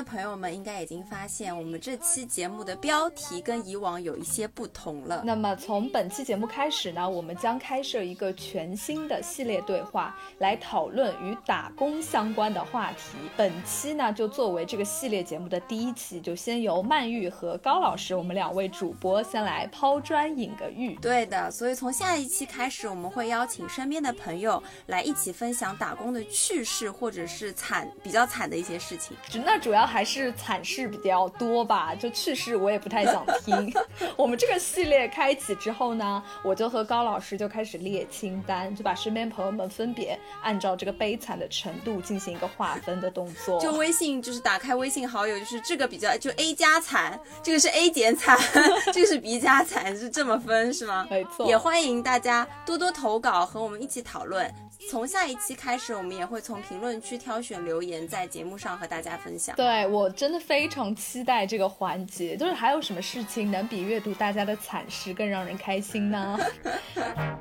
[0.00, 5.22] 的朋友们应该已经发现，我们这期节目的标题跟以往有一些不同了。
[5.26, 13.18] 那么从本期节目开始呢，我们将开设一个全新的系列对话，来讨论与打工相关的话题。
[13.36, 20.94] 本期呢，就作为这个系列节目的第一期，就先由曼玉和高老师，我们两位主播先来抛砖引个玉。
[20.96, 29.16] 对的，所以从下一期开始，我们会邀请身边的朋友来一起分享打工的趣事，或者是惨比较惨的一些事情。
[29.44, 29.70] 那主。
[29.70, 33.72] 主要还是惨事比较多吧，就趣事我也不太想听。
[34.16, 43.60] 我们这个系列开启之后呢，我就和高老师就开始列清单，就把身边朋友们分别按照这个悲惨的程度进行一个划分的动作。
[43.60, 48.38] 就微信就是打开微信好友，就是这个比较就 A 加惨，这个是 A 减惨，
[48.94, 51.06] 这个是 B 加惨，是这么分是吗？
[51.10, 51.46] 没错。
[51.46, 54.48] 也欢迎大家多多投稿和我们一起讨论。
[54.90, 59.54] 从下一期开始，我们也会从评论区挑选留言，在节目上和大家分享。
[59.54, 66.38] 对我真的非常期待这个环节，就是还有什么事情能比阅读大家的惨事更让人开心呢？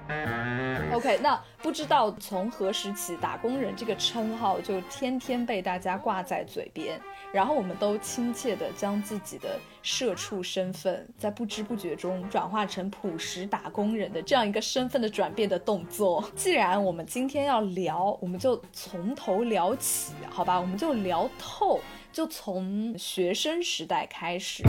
[0.93, 1.39] OK，那。
[1.61, 6.97] 不知道从何时起，打工人这个称号就天天被大家挂在嘴边，
[7.33, 16.23] 然后我们都亲切地将自己的社畜身份，在不知不觉中转化成朴实打工人的这样一个身份的转变的动作。
[16.33, 20.57] 既然我们今天要聊，我们就从头聊起，好吧？
[20.57, 21.81] 我们就聊透，
[22.11, 24.63] 就从学生时代开始。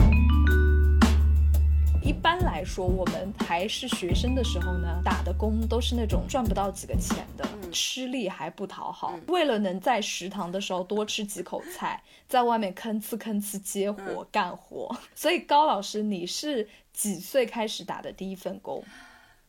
[2.03, 9.19] 一般来说，我们还是学生的时候呢，打的工都是那种赚不到几个钱的，吃力还不讨好。
[9.27, 14.95] 为了能在食堂的时候多吃几口菜，在外面吭哧吭哧接活干活。
[15.13, 18.83] 所以高老师，你是几岁开始打的第一份工？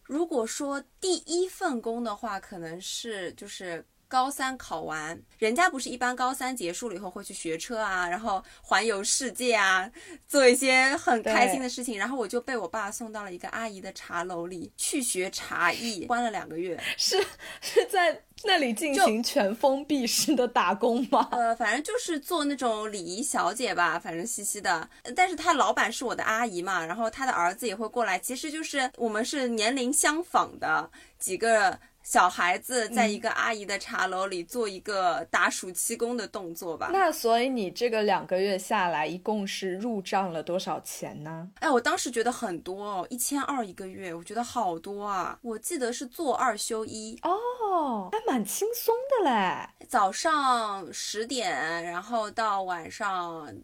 [0.03, 3.85] 如果说第一份工的话，可能是就是。
[4.13, 9.91] 高三考完，人家不是一般高三结束了以后会去学车啊，然后环游世界啊，
[10.29, 11.97] 做一些很开心的事情。
[11.97, 16.79] 然后我就被我爸送到了一个阿姨的茶楼里去学茶艺，关了两个月。
[16.99, 17.17] 是
[17.63, 21.29] 是在那里进行全封闭式的打工吗？
[21.33, 24.87] 呃，反正就是做那种礼仪小姐吧，反正嘻嘻的。
[25.17, 28.19] 但是他老板是我的阿姨嘛，然后他的儿子也会过来。
[28.19, 31.81] 其实就是我们是年龄相仿的几个。
[32.03, 36.91] 小孩子在一个阿姨的茶楼里做一个打暑期工的动作吧。
[36.93, 41.49] 那所以你这个两个月下来，一共是入账了多少钱呢？
[41.61, 45.39] 哎，我当时觉得很多哦，一千二一个月，我觉得好多啊。
[45.43, 49.69] 我记得是做二休一哦，还蛮轻松的嘞。
[49.89, 53.55] 早上十点，然后到晚上。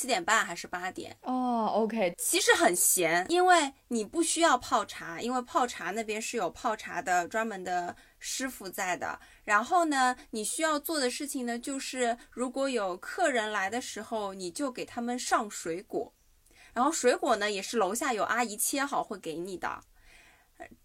[0.00, 9.20] 七点半还是八点哦，OK，其实很闲，因为你不需要泡茶，因为泡茶那边是有泡茶的专门的师傅在的。
[9.44, 16.14] 然后呢，你需要做的事情呢，就是如果有客人来的时候，你就给他们上水果，
[16.72, 19.82] 然后水果呢也是楼下有阿姨切好会给你的。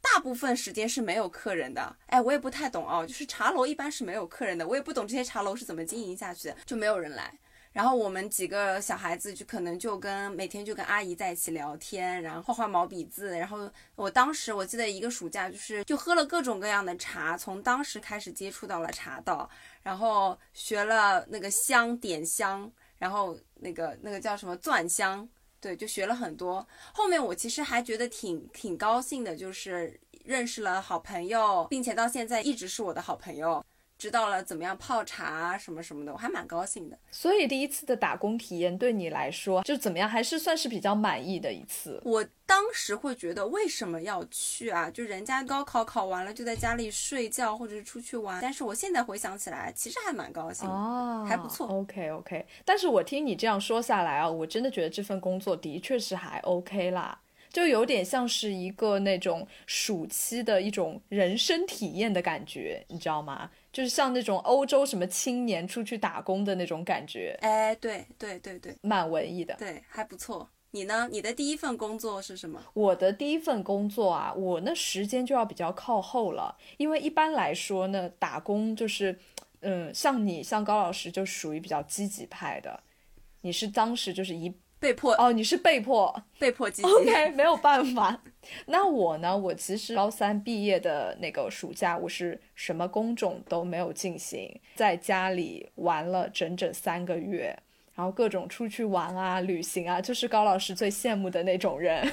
[0.02, 7.34] 大部分时间是没有客人的，哎，我也不太懂哦，就是茶楼一般是没有客人的，我也不懂这些茶楼是怎么经营下去的，就没有人来。
[7.76, 13.38] 然后我们几个小孩子就可能就跟每天就跟阿姨在一起聊天，然后画画毛笔字。
[13.38, 19.50] 然后我当时我记得一个暑假就是就喝了各种各样的茶，从当时开始接触到了茶道，
[19.84, 25.28] 然后学了那个香点香，然后那个那个叫什么钻香，
[25.60, 26.66] 对，就学了很多。
[26.94, 33.62] 后面我其实还觉得挺挺高兴的，就是认识了好朋友，并且到现在一直是我的好朋友。
[33.98, 36.98] 知道了怎么样泡茶什么什么的，我还蛮高兴的。
[37.12, 40.08] 所以第一次的打工体验对你来说就怎么样？
[40.08, 42.02] 还是算是比较满意的一次。
[42.04, 44.90] 我当时会觉得为什么要去啊？
[44.90, 48.40] 就人家高考考完了就在家里睡觉或者是出去玩。
[48.42, 51.68] 但是我现在回想起来，其实还蛮高兴哦，还不错。
[51.68, 57.18] OK OK，但是我听你这样说下来啊，我真的觉得这份工作的确是还 OK 啦。
[57.56, 63.50] 就有点像是一个那种暑期的一种人生体验的感觉，你知道吗？
[63.72, 67.34] 就是像那种欧洲什么青年出去打工的那种感觉。
[67.40, 70.50] 哎，对对对对，蛮文艺的，对，还不错。
[70.72, 71.08] 你呢？
[71.10, 72.62] 你的第一份工作是什么？
[72.74, 79.18] 我的第一份工作啊，我那时间就要比较靠后了，因为一般来说呢，打工就是，
[79.62, 82.84] 嗯，像你像高老师就属于比较积极派的，
[83.44, 84.54] 你是当时就是一
[84.86, 86.88] 被迫哦，你是被迫被迫积极。
[86.88, 88.22] OK，没有办法。
[88.68, 89.36] 那我呢？
[89.36, 97.58] 我其实高三毕业的那个暑假，我是什么工种都没有进行，在家里玩了整整三个月，
[97.96, 102.08] 然后各种出去玩啊、旅行啊，就是高老师最羡慕的那种人。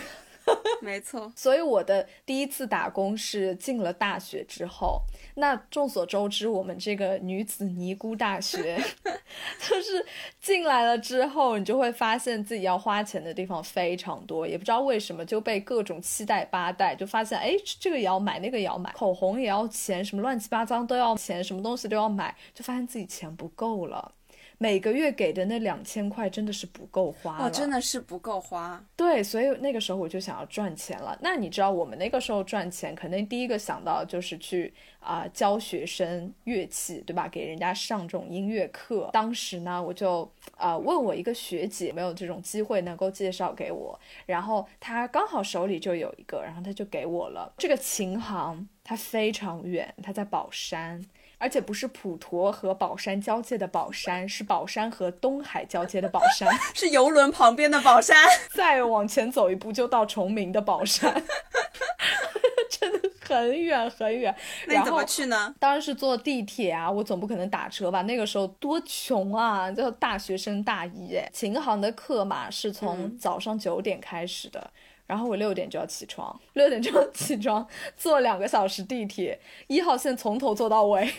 [0.81, 5.01] 没错， 所以我的第一次打工是进了大学之后。
[5.35, 8.79] 那众所周知，我们这个女子尼姑大学，
[9.61, 10.05] 就是
[10.41, 24.13] 进来了之后，你就会发现自己要花钱的地方非常多，也不知道为什么就被各种七代八代，就发现哎，这个也要买，那个也要买，口红也要钱，什么乱七八糟都要钱，什么东西都要买，就发现自己钱不够了。
[24.63, 28.81] 每个月给的那两千块真的是不够花了，哦，真的是不够花。
[28.95, 31.19] 对，所以那个时候我就想要赚钱了。
[31.21, 37.27] 那你知道我们那个时候赚钱，肯定第一个想到就是去啊、教学生乐器，对吧？
[37.27, 39.11] 给人家上这种音乐课。
[39.13, 47.53] 当时呢，我就啊、问我一个学姐有没有这种机会能够介绍给我，然后她刚好手里就有一个，然后她就给我了。
[47.59, 51.05] 这个琴行它非常远，它在宝山。
[51.43, 56.49] 而且不是普陀和宝山交界的宝山，是宝山和东海交界的宝山。
[56.73, 58.17] 是游轮旁边的宝山。
[58.55, 61.13] 再往前走一步就到崇明的宝山，
[62.71, 64.33] 真的很远很远。
[64.69, 65.53] 那你怎么然后去呢？
[65.59, 68.03] 当然是坐地铁啊，我总不可能打车吧？
[68.03, 71.29] 那个时候多穷啊，就大学生大一哎。
[71.33, 74.71] 琴行的课嘛是从嗯早上九点开始的。
[75.07, 77.67] 然后我六点就要起床，六点就要起床，
[77.97, 81.03] 坐两个小时地铁，一号线从头坐到尾。
[81.03, 81.15] 哎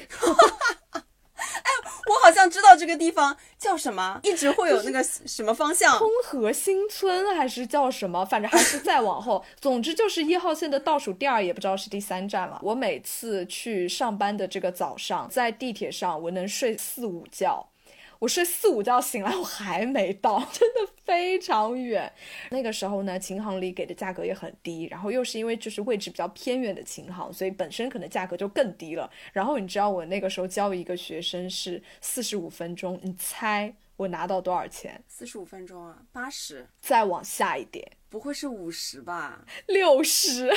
[2.05, 5.97] 我好像知道这个地方叫什么，一直会有那个什么方向。
[5.97, 12.59] 通河新村还是叫什么，反正还是再往后， 总之就是一号线的倒数第二，也不知道是第三站了。
[12.61, 17.69] 我每次去上班的这个早上，在地铁上，我能睡四五觉。
[18.23, 22.09] 我睡四五觉醒来，我还没到， 真的非常远。
[22.51, 29.11] 那个时候呢，琴行里给的价格也很低，然后又是因为就是位置比较偏远的琴行，所以本身可能价格就更低了。
[29.33, 35.03] 然后你知道我那个时候教一个学生是四十五分钟，你猜我拿到多少钱？
[35.07, 39.45] 四十五分钟啊，八十，再往下一点，不会是五十吧？
[39.67, 40.47] 六十。
[40.49, 40.55] 哦，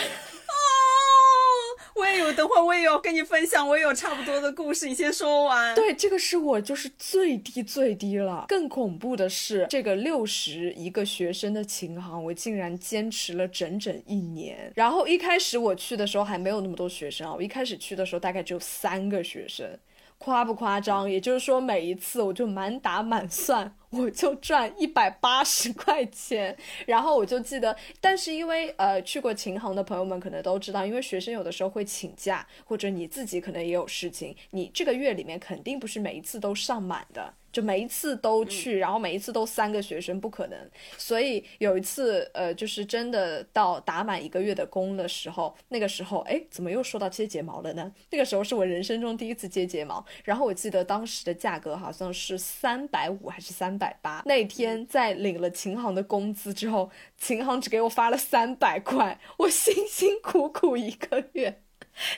[1.97, 5.75] 我也有，等会儿我也有跟你分享，我也有差不多的故事，你先说完。
[5.75, 8.47] 对，这个是我就是最低最低了。
[8.49, 14.73] 更恐怖的是，这个六十一个学生的琴行，我竟然坚持了整整一年。
[14.75, 19.79] 然后一开始我去的时候还没有那么多学生啊，我一开始去的时候大概只有三个学生。
[20.27, 21.09] 夸不夸张？
[21.09, 26.57] 也就是说，每一次我就满打满算， 我就赚一百八十块钱。
[26.85, 37.33] 然后我就记得，但是因为呃去过琴行的朋友们可能都知道，因为学生有的时候会请假，或者你自己可能也有事情，你这个月里面肯定不是每一次都上满的。
[37.57, 40.71] 就每一次都去，然后每一次都三个学生，不可能。
[40.99, 47.91] 所以有一次，呃，就是真的到打满一个月的工的时候，那个时候，哎，怎么又说到接睫毛了呢？
[48.11, 54.23] 那个时候是我人生中第一次接睫毛，然后我记得当时的价格好像是三百五还是三百八。
[54.27, 61.63] 那天在领了琴行的工资之后，琴行只给我发了三百块，我辛辛苦苦一个月。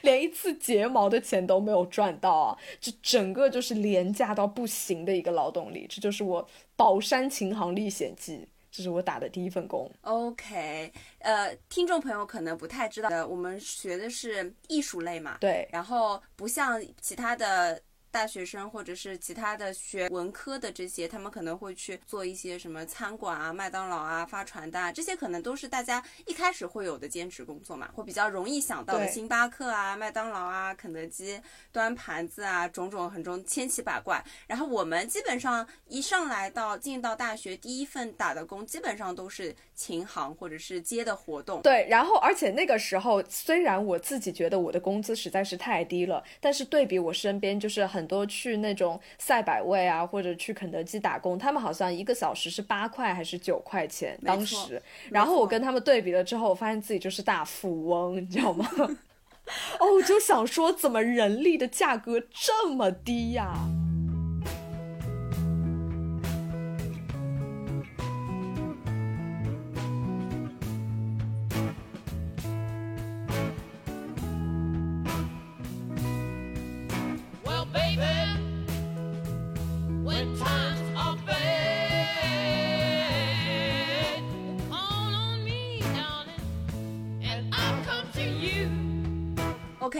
[0.02, 2.58] 连一次睫毛的钱都没有赚到啊！
[2.80, 9.90] 这整个就是廉价到不行的一个劳动力，这就是我宝山琴行历险记，这是我打的第一份工。
[10.02, 17.80] OK，呃，听众朋友可能不太知道，呃，我们学的是艺术类嘛，对，然后不像其他的
[18.10, 31.40] 大学生或者是其他的学文科的这些，他们可能会去做一些什么餐馆啊、麦当劳啊、发传单啊，这些可能都是大家一开始会有的兼职工作嘛，会比较容易想到的，星巴克啊、麦当劳啊、肯德基
[31.72, 34.24] 端盘子啊，种种很种千奇百怪。
[34.46, 41.62] 然后我们基本上一上来到进到大学，第一份打的工基本上都是琴行或者是接的活动。
[41.62, 54.82] 对，然后而且那个时候，虽然我自己觉得我的工资实在是太低了，但是对比我身边就是很多去那种赛百味啊，或者去肯德基打工，他们好像一个小时是八块还是九块钱，当时。
[55.10, 58.66] 然后我跟他们对比了之后，我发现自己就是大富翁，你知道吗？
[59.78, 63.54] 哦，我就想说，怎么人力的价格这么低呀、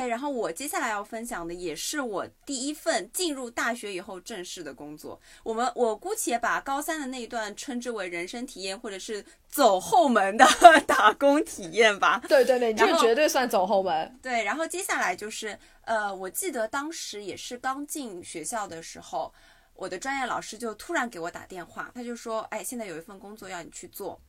[0.08, 5.20] 然后我接下来要分享的也是我第一份进入大学以后正式的工作。
[5.42, 10.46] 我们我姑且把高三的那一段称之为人生体验，或者是走后门的
[10.86, 12.20] 打工体验吧。
[12.28, 14.18] 对对对，这个绝对算走后门。
[14.22, 19.32] 对，然后接下来就是呃，我记得当时也是刚进学校的时候，
[19.74, 24.20] 我的专业老师就突然给我打电话，他就说：“哎，现在有一份工作要你去做。”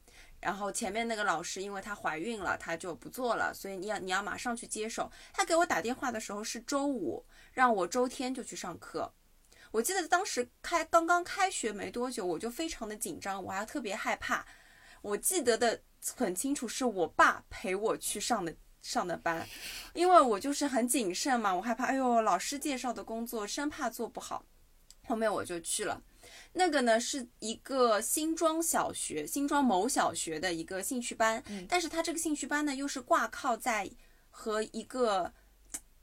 [0.41, 5.11] 然后前面那个老师因为她怀孕了，她就不做了，所以你要你要马上去接手。
[5.33, 9.13] 她给我打电话的时候是周五，让我周天就去上课。
[9.71, 14.45] 我记得当时开刚刚开学没多久，我就非常的紧张，我还特别害怕。
[15.01, 15.81] 我记得的
[16.15, 19.47] 很清楚，是我爸陪我去上的上的班，
[19.93, 24.43] 因为我就是很谨慎嘛，我害怕，哎呦，老师介绍的工作生怕做不好。
[25.07, 26.01] 后面我就去了。
[26.53, 33.89] 那个呢是一个新庄小学，新庄某小学的一个兴趣班，但是它这个兴趣班呢又是挂靠在
[34.29, 35.33] 和一个。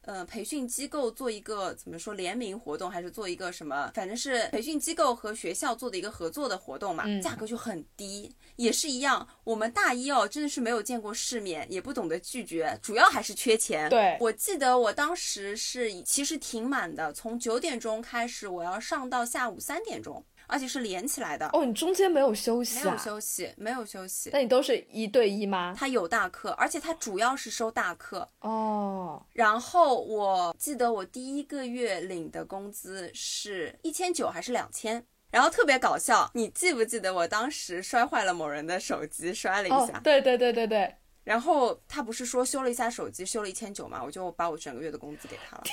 [0.08, 3.90] 呃，培训机构做一个怎么说联名活动，还是做一个什么？
[3.92, 9.26] 反正是培训机构和学校做的一个合作的活动嘛，价格就很低，也是一样。
[9.42, 13.90] 我们大一哦，真的是没有见过世面，也不懂得拒绝，主要还是缺钱。
[13.90, 20.24] 对，我记得我当时是其实挺满的，从九点钟开始，我要上到下午三点钟。
[20.46, 24.30] 而且是连起来的哦，你中间没有休息，没有休息，没有休息。
[24.32, 25.74] 那你都是一对一吗？
[25.76, 29.24] 他有大课，而且他主要是收大课哦。
[29.32, 35.04] 然后我记得我第一个月领的工资是一千九还是两千？
[35.30, 40.00] 然后特别搞笑，你记不记得我当时摔坏了某人的手机，摔了一下？
[40.04, 40.94] 对对对对对。
[41.24, 45.64] 然后他不是说修了一下手机，修了一千九嘛，我就把我整个月的工资给他了。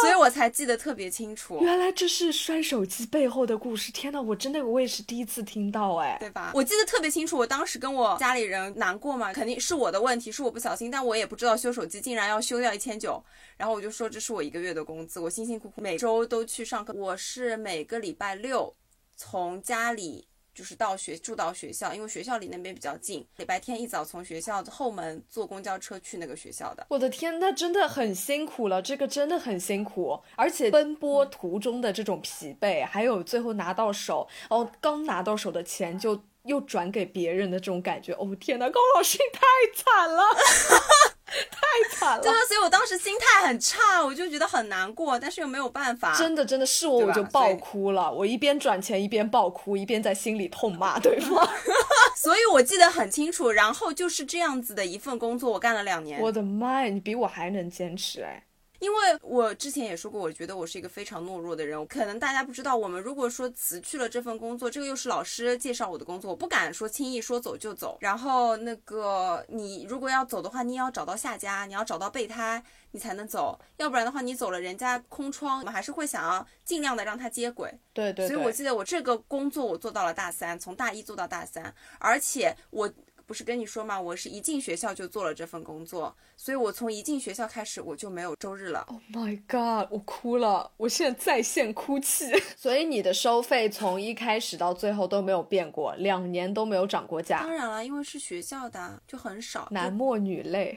[0.00, 1.58] 所以我才记得特别清楚。
[1.60, 3.92] 原来这是摔手机背后的故事。
[3.92, 6.50] 天哪，我真的我也是第一次听到哎，对吧？
[6.54, 13.22] 我记得特别清楚，我当时跟我家里人难过嘛，肯定是我的问题，是我不小心，但我也不知道修手机竟然要修掉一千九，
[13.56, 18.74] 然后我就说这是我一个月的工资，我辛辛苦苦每周都去上课，我是每个礼拜六
[19.16, 20.26] 从家里。
[20.54, 23.26] 就是到学住到学校，因为学校离那边比较近。
[23.36, 26.86] 礼拜天一早从学校后门坐公交车去那个学校的。
[26.90, 40.22] 我的天，那真的很辛苦了，这个真的很辛苦，而且奔波途中的这种疲惫，还有最后拿到手，哦，刚拿到手的钱就又转给别人的这种感觉，哦天呐，高老师你太惨了。
[41.50, 46.14] 太惨了，对啊，所以我当时心态很差，我就觉得很难过，但是又没有办法。
[46.16, 48.12] 真的，真的是我，我就爆哭了。
[48.12, 51.48] 我一边转钱，一边爆哭，一边在心里痛骂对方。
[52.16, 53.50] 所以我记得很清楚。
[53.50, 56.20] 然后就是这样子的一份工作，我干了两年。
[56.20, 58.44] 我的妈呀，你比我还能坚持哎。
[58.82, 61.86] 因为我之前也说过，我觉得我是一个非常懦弱的人。
[61.86, 67.96] 可能大家不知道，我们如果说辞去了这份工作，这个又是老师介绍我的工作，我不敢说轻易说走就走。
[68.00, 72.60] 然后那个你如果要走的话，你也要找到下家，你要找到备胎，
[72.90, 73.56] 你才能走。
[73.76, 77.72] 要不然的话，你走了人家空窗，我们还是会想要尽量的让他接轨。
[77.92, 78.26] 对对。
[78.26, 82.92] 所以我记得我这个工作我做到了大三，从大一做到大三，而且我。
[83.32, 83.98] 不是跟你说吗？
[83.98, 88.84] 我是一进学校就做了这份工作，所以我从一进学校开始我就没有周日了。
[88.88, 89.90] Oh my god！
[89.90, 92.30] 我哭了，我现在在线哭泣。
[92.58, 97.40] 所以你的收费从一开始到最后都没有变过，两年都没有涨过价。
[97.40, 99.66] 当然了，因为是学校的，就很少。
[99.70, 100.76] 男默女泪，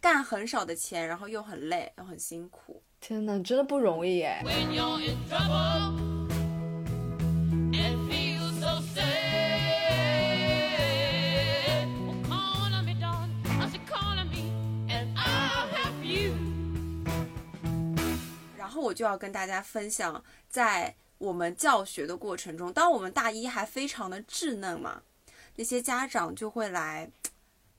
[0.00, 2.82] 干很少的钱，然后又很累，又很辛苦。
[3.00, 4.42] 天哪，真的不容易耶。
[5.30, 5.92] 然后
[18.82, 25.02] 我就要跟大家分享，在我们教学的过程中，当我们大一还非常的稚嫩嘛，
[25.56, 27.10] 那些家长就会来，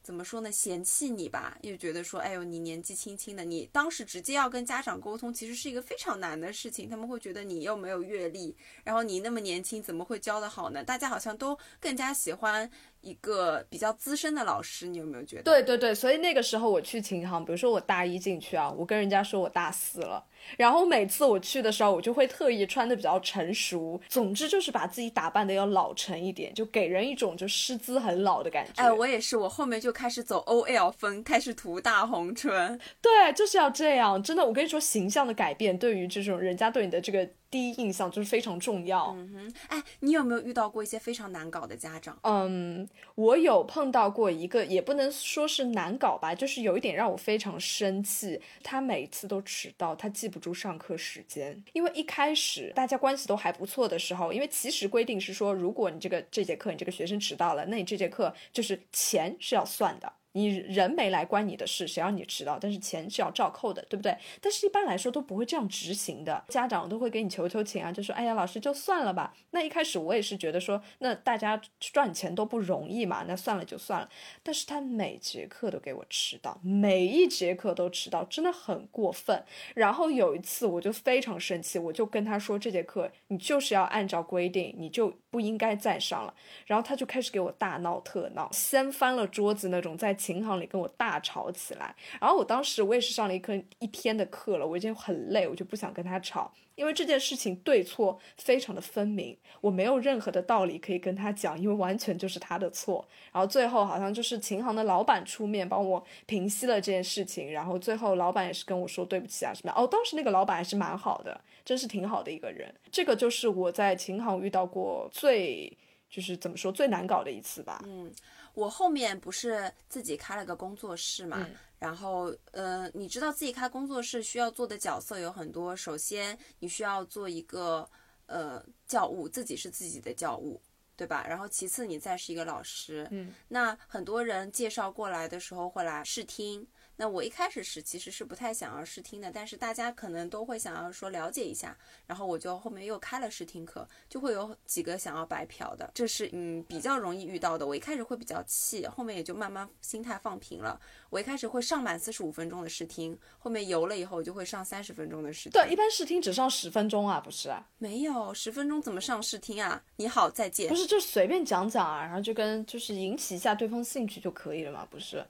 [0.01, 0.51] 怎么说呢？
[0.51, 6.89] 嫌弃你吧，又觉得说，哎呦，你年纪轻轻的，你当时直接要跟家长沟通，其实是一个非常难的事情。
[6.89, 10.83] 他们会觉得你又没有阅历，然后你那么年轻，怎么会教得好呢？
[10.83, 12.69] 大家好像都更加喜欢。
[13.03, 15.43] 一个比较资深的老师，你有没有觉得？
[15.43, 20.25] 对对对，所以那个时候我去琴行，比如说我大一进去啊，我跟人家说我大四了，
[20.57, 28.81] 然后每次我去的时候，我就会特意穿的比较成熟，总之就是把自己打扮的要老成一点，就给人一种就师资很老的感觉。
[28.81, 32.79] 哎，我也是，我后面就开始走 OL 风，开始涂大红唇。
[33.01, 37.27] 对，就是要这样，真的，我跟你说，形象的改变对于这种人家对你的这个。
[37.53, 39.13] 第一印象就是非常重要。
[39.15, 42.17] 嗯哼，哎，你有没有遇到过一些非常难搞的家长？
[42.23, 48.41] 嗯，我有碰到过一个，也不能说是难搞吧，就是有一点让我非常生气。
[48.63, 51.63] 他每次都迟到，他记不住上课时间。
[51.73, 60.11] 因为一开始大家关系都还不错的时候，因为其实规定是说，如果你这个这节课你这个学生迟到了，那你这节课就是钱是要算的。
[60.33, 62.59] 你人没来关你的事，谁让你迟到？
[62.59, 64.15] 但是钱是要照扣的，对不对？
[64.41, 69.33] 但是一般来说都不会这样执行的，家长都会给你求求情啊，就说哎呀，老师就算了吧。
[69.51, 74.09] 那一开始我也是觉得说，那大家赚钱都不容易嘛，那算了就算了。
[74.41, 79.43] 但是他每节课都给我迟到，每一节课都迟到，真的很过分。
[79.75, 86.33] 然后有一次我就非常生气，我就跟他说这节课你就是要按照规定，你就不应该再上了。
[86.67, 91.95] 然后他就开始给我大闹特闹，掀翻了桌子那种，在琴行里跟我大吵起来。
[92.21, 96.51] 然后我当时我也是上了一课一天的课了，我已经很累，我就不想跟他吵。
[96.75, 103.07] 因为这件事情对错非常的分明，我没有任何的道理可以跟他讲，因为完全就是他的错。
[103.31, 109.71] 然后最后好像就是琴行的老板出面帮我平息了这件事情，然后最后老板也是跟我说对不起啊什么。
[109.75, 112.73] 哦，当时那个老板还是蛮好的，真是挺好的一个人。
[112.91, 115.77] 这个就是我在琴行遇到过最
[116.09, 117.81] 就是怎么说最难搞的一次吧。
[117.85, 118.13] 嗯，
[118.53, 121.47] 我后面不是自己开了个工作室嘛。
[121.79, 125.75] 然后，呃，你知道自己开工作室需要做的角色有很多。
[125.75, 127.85] 首先，你需要做一个
[128.25, 130.61] 呃教务，自己是自己的教务，
[130.95, 131.25] 对吧？
[131.27, 133.05] 然后，其次你再是一个老师。
[133.11, 136.65] 嗯，那很多人介绍过来的时候会来试听。
[136.95, 147.65] 那我一开始是其实是不太想要试听的，但是大家可能都会想要说了解一下，然后我就后面又开了试听课，就会有几个想要白嫖的，这是嗯比较容易遇到的。
[147.65, 150.79] 我一开始会比较气，后面也就慢慢心态放平了。
[151.09, 155.51] 我一开始会上满四十五分钟的试听，后面游了以后就会上三十分钟的试听。
[155.51, 157.51] 对，一般试听只上十分钟啊，不是？
[157.79, 159.83] 没有十分钟怎么上试听啊？
[159.97, 160.69] 你好，再见。
[160.69, 165.25] 不是，就随便讲讲啊，然后就跟就是引起一下对方兴趣就可以了嘛，不是？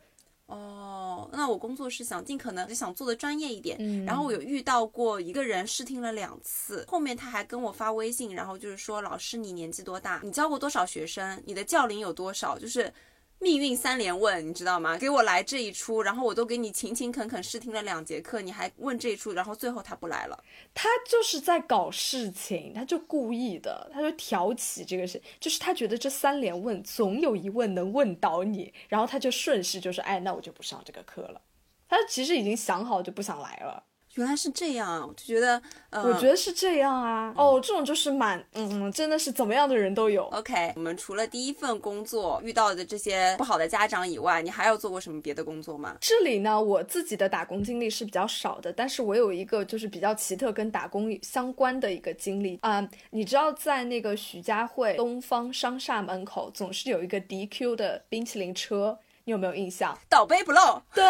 [0.47, 10.19] 哦，那我工作是想尽可能就想做的专业一点，嗯，然后我有遇到过一个人试听了两次，后面他还跟我发微信，然后就是说老师你年纪多大？
[10.23, 11.41] 你教过多少学生？
[11.45, 12.58] 你的教龄有多少？
[12.60, 12.93] 就是。
[13.43, 14.97] 命运三连问，你知道吗？
[14.97, 20.43] 给我来这一出，然后我都给你勤勤恳恳试听了两节课，你还问这一出，然后最后他不来了。
[20.73, 31.41] 他就是在搞事情，他就故意的，他就挑起这个事，就是他觉得这三连问总有一问能问倒你，然后他就顺势就说，哎，那我就不上这个课了。
[31.89, 33.84] 他其实已经想好就不想来了。
[34.15, 37.34] 原来是这样啊，我就觉得，呃，我觉得是这样啊。
[37.36, 40.26] 哦，这种就是蛮，嗯，真的是怎么样的人都有。
[40.26, 45.97] OK，我们除了第一份工作遇到的这些不好的家长以外，你还有做过什么别的工作吗？
[45.99, 52.88] 这里呢，我自己的打工经历是比较少的，但是我有一个就是比较奇特跟打工相关的一个经历啊。
[53.10, 58.99] 你知道在那个徐家汇东方商厦门口总是有一个 DQ 的冰淇淋车。
[59.25, 59.97] 你有没有印象？
[60.09, 60.81] 倒杯不漏。
[60.93, 61.03] 对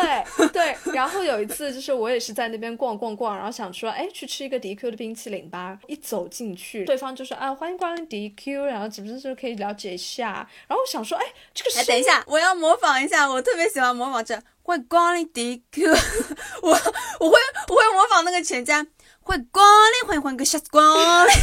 [0.49, 5.79] 对，然后有一次就是我也是在那边逛逛逛，然后想说，哎，去吃一个 DQ 的冰淇淋吧。
[5.87, 10.47] 一走进去，对方就说啊，欢迎光临 DQ，然后是不是就可以了解一下？
[10.67, 15.89] 然后我想说，哎，这个哎，等一下，我要模仿一下，我特别喜欢模仿这，欢迎光临 DQ，
[16.61, 17.37] 我我会
[17.69, 18.85] 我会模仿那个全家，
[19.25, 21.33] 欢迎光临，欢迎欢迎个下次光临。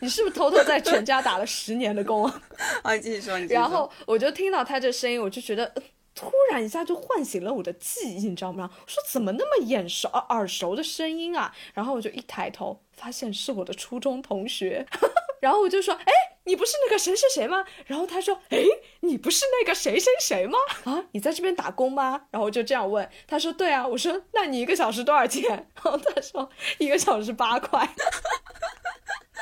[0.00, 2.30] 你是不是偷偷在全家打了十年的工？
[2.82, 3.38] 啊，你继续说。
[3.48, 5.72] 然后我就听到他这声音，我就觉得
[6.14, 8.68] 突然一下就唤醒了我的记忆，你知道吗？
[8.74, 11.50] 我说怎么那么眼熟、耳熟的声音啊？
[11.72, 14.86] 然后我就一抬头，发现是我的初中同学。
[15.40, 16.12] 然后我就说：“哎，
[16.48, 18.64] 你不是那个谁谁谁吗？”然后他说：“哎，
[19.00, 20.58] 你不是那个谁谁谁吗？
[20.84, 25.42] 啊，你在这边打工吗？”然后就这样问，他说：“对啊。”我说：“那你一个小时多少钱？”
[25.76, 27.78] 然后他说：“一个小时八块。”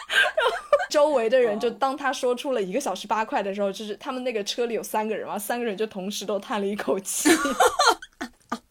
[0.09, 0.57] 然后
[0.91, 7.31] 周围的人就当他说出了一个小时八块的时候，就是他们那个车里有三个人嘛，三个人就同时都叹了一口气。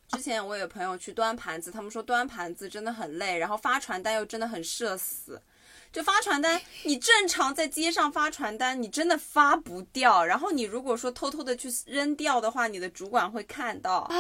[0.10, 5.42] 之前我有朋友去端盘子，他们说端盘子真的很累，然后发传单又真的很社死。
[5.96, 10.26] 就发传单，你正常在街上发传单，你真的发不掉。
[10.26, 14.14] 然后你如果说偷偷的去扔掉的话，你的主管会看到啊，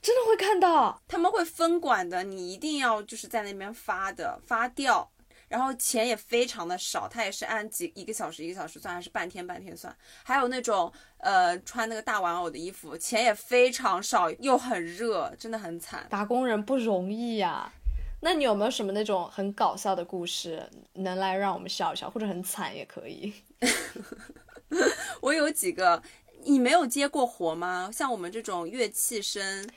[0.00, 2.22] 真的会看到，他们会分管的。
[2.22, 5.10] 你一定要就是在那边发的，发掉。
[5.48, 9.92] 然后钱也非常的少，他也是按几一个小时一个小时算，还是半天半天算。
[10.22, 16.06] 还有那种呃穿那个大玩偶的衣服，钱也非常少，又很热，真的很惨。
[16.08, 17.72] 打工人不容易呀。
[18.20, 20.62] 那你有没有什么那种很搞笑的故事，
[20.94, 23.32] 能来让我们笑一笑，或者很惨也可以？
[25.20, 26.02] 我有几个，
[26.44, 27.90] 你没有接过活吗？
[27.92, 29.68] 像我们这种乐器生，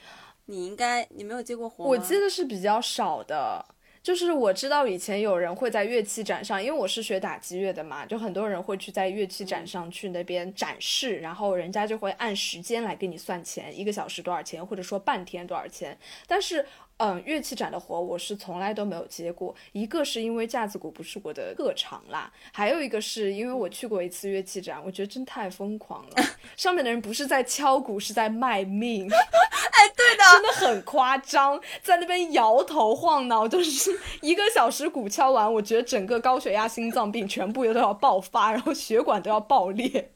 [0.45, 1.89] 你应该你没有接过活吗？
[1.89, 3.65] 我接的是比较少的。
[4.03, 15.97] 就是我知道以前有人会在乐器展上，因为我是学打击乐的嘛，就很多人会去在乐器展上去那边展示，然后人家就会按时间来给你算钱，一个小时多少钱，或者说半天多少钱。
[16.27, 26.23] 但是嗯，乐器展的活我是从来都没有接过，一个是因为架子鼓不是我的特长啦，还有一个是因为我去过一次乐器展，我觉得真太疯狂了，
[26.55, 40.12] 上面的人不是在敲鼓，是在卖命， 哎，对的，真的很夸张，在那边摇头晃脑，就是一个小时鼓敲完，我觉得整个高血压、心脏病全部都要爆发，然后血管都要爆裂。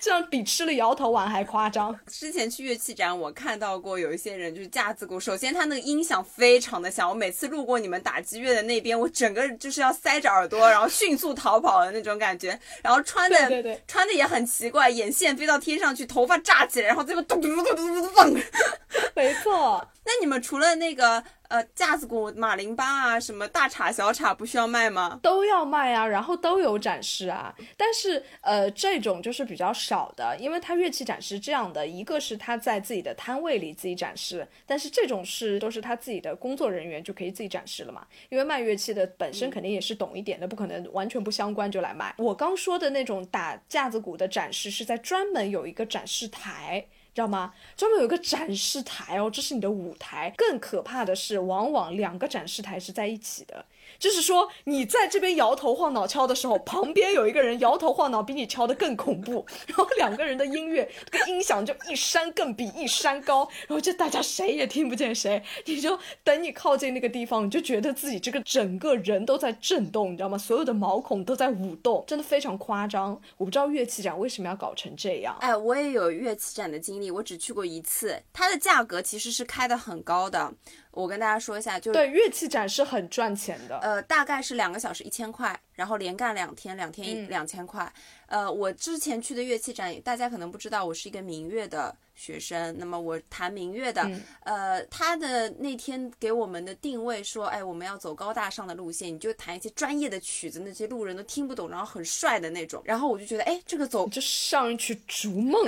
[0.00, 1.98] 这样比吃了摇头丸还夸张。
[2.06, 12.58] 之前去乐器展，我看到过有一些人就是架子鼓，首先他那个音响非常的响，我每次路过你们打击乐的那边，我整个就是要塞着耳朵，然后迅速逃跑的那种感觉。
[12.82, 13.38] 然后穿的
[13.86, 18.42] 穿的也很奇怪，眼线飞到天上去，头发炸起来，然后这边咚咚咚咚咚咚咚。
[19.14, 19.86] 没错。
[20.04, 25.18] 那你们除了那个呃架子鼓、马林巴啊，什么大镲、小镲，不需要卖吗？
[25.22, 27.54] 都要卖啊，然后都有展示啊。
[27.76, 38.06] 但是呃，这种就是比较少的，因为它乐器展示这样的，一个是他在自己的摊位里自己展示，但是这种是都是他自己的工作人员就可以自己展示了嘛。
[38.28, 42.14] 因为卖乐器的本身肯定也是懂一点的，不可能完全不相关就来卖。
[42.18, 46.86] 我刚说的那种打架子鼓的展示是在专门有一个展示台。
[47.18, 47.52] 知道吗？
[47.76, 50.32] 专门有个展示台哦，这是你的舞台。
[50.36, 53.64] 更可怕的是，往往两个展示台是在一起的。
[53.98, 59.46] 就是说，你在这边摇头晃脑敲的时候，旁边有一个人摇头晃脑，比你敲的更恐怖。
[59.66, 65.42] 然后两个人的音乐，这个音响就一山更比一山高，然后就大家谁也听不见谁。
[65.66, 70.38] 你就等你靠近那个地方，你就觉得自己这个整个人都在震动，你知道吗？
[70.38, 73.20] 所有的毛孔都在舞动，真的非常夸张。
[73.36, 75.36] 我不知道乐器展为什么要搞成这样。
[75.40, 80.52] 哎，我也有乐器展的经历，我只去过一次，它的价格其实是开的很高的。
[80.98, 87.90] 我跟大家说一下，就对乐器展是很赚钱的，呃，大概是两个小时一千块，然后连干两天，两天两千块。
[88.26, 94.10] 呃，我之前去的乐器展，大家可能不知道，我是一个民乐的学生，那么我弹民乐的，
[94.42, 102.82] 呃，他的那天给我们的定位说，哎，我们要走高大上的路线，你就弹一些专业的曲子，那些路人都听不懂，然后很帅的那种。
[102.84, 105.64] 然后我就觉得，哎，这个走就上一曲《逐梦》，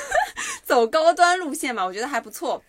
[0.64, 2.64] 走高端路线嘛，我觉得还不错。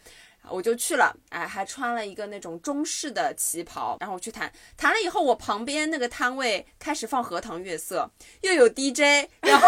[0.50, 8.10] 我就去了，哎，还穿了一个那种中式的旗袍，然后我去弹，弹了以后，我旁边那个摊位开始放荷塘月色，
[8.42, 9.68] 又有 DJ，然后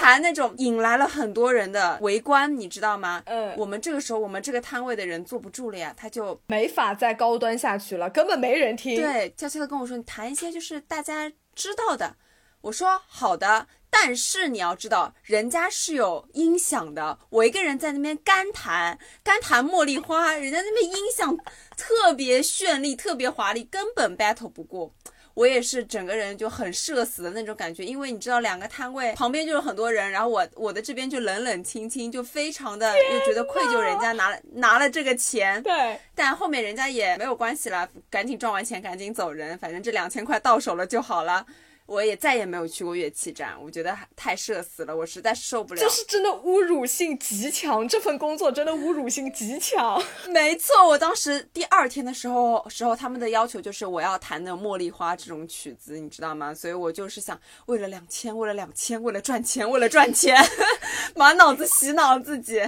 [0.00, 3.22] 弹那种，引来了很多人的围观，你知道吗？
[3.26, 8.96] 嗯，我们这个时候，我们这个摊位的人坐不住了呀，他就没法再高端下去了，根本没人听。
[8.96, 12.16] 对，悄悄的跟我说，你弹一些就是大家知道的。
[12.62, 13.66] 我说好的。
[13.96, 21.38] 但是你要知道，人家是有音响的，我一个人在那边干弹，干弹茉莉花，人家那边音响
[21.76, 24.92] 特别绚丽，特别华丽，根本 battle 不过。
[25.34, 41.44] 我也是整个人就很社死的那种感觉，因为你知道，两个摊位旁边就是很多人，然后我我的这边就冷冷清清，就非常的又觉得愧疚，人家拿了 拿了这个钱，对，但后面人家也没有关系了，赶紧赚完钱赶紧走人，反正这两千块到手了就好了。
[41.86, 45.80] 我也再也没有去过乐器展，我觉得太社死了，我实在是受不了。
[45.80, 50.02] 就是真的侮辱性极强，这份工作真的侮辱性极强。
[50.32, 56.54] 没错，我当时第二天的时候，时候他们的要求就是我要弹的《茉莉花》这种曲子，你知道吗？
[56.54, 60.36] 所以我就是想，为了两千，为了两千，为了赚钱，为了赚钱，
[61.14, 62.62] 满脑子洗脑自己。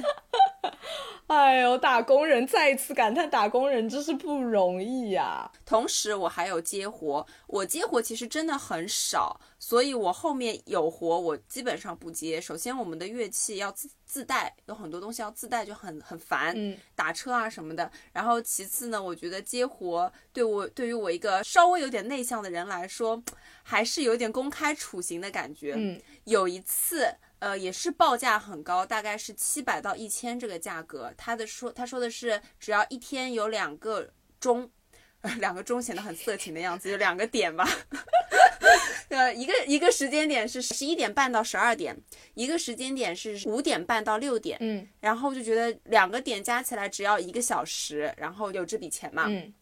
[1.26, 5.50] 哎呦，打工人再一次感叹，打工人真是不容易呀。
[5.64, 12.40] 同时，我还有接活，我接活其实真的很少，所以我后面有活，我基本上不接。
[12.40, 17.90] 首先，我们的乐器要自自带，有很多东西要自带，就很很烦，嗯，打车啊什么的。
[18.12, 23.20] 然后，其次呢，我觉得接活对我对于我一个稍微有点内向的人来说，
[23.64, 25.74] 还是有点公开处刑的感觉。
[25.76, 27.16] 嗯，有一次。
[27.38, 31.12] 呃，也是报价很高，大概是七百到一千这个价格。
[31.16, 34.70] 他的说，他说的是只要一天有两个钟，
[35.38, 37.68] 两个钟显得很色情的样子，就两个点吧。
[39.08, 41.96] 呃，一个一个时间点是十一点半到十二点，
[42.34, 44.58] 一个时间点是五点半到六点。
[44.60, 49.26] 嗯，然后就觉得两个点加起来只要一个小时，然后有这笔钱嘛。
[49.28, 49.54] 嗯。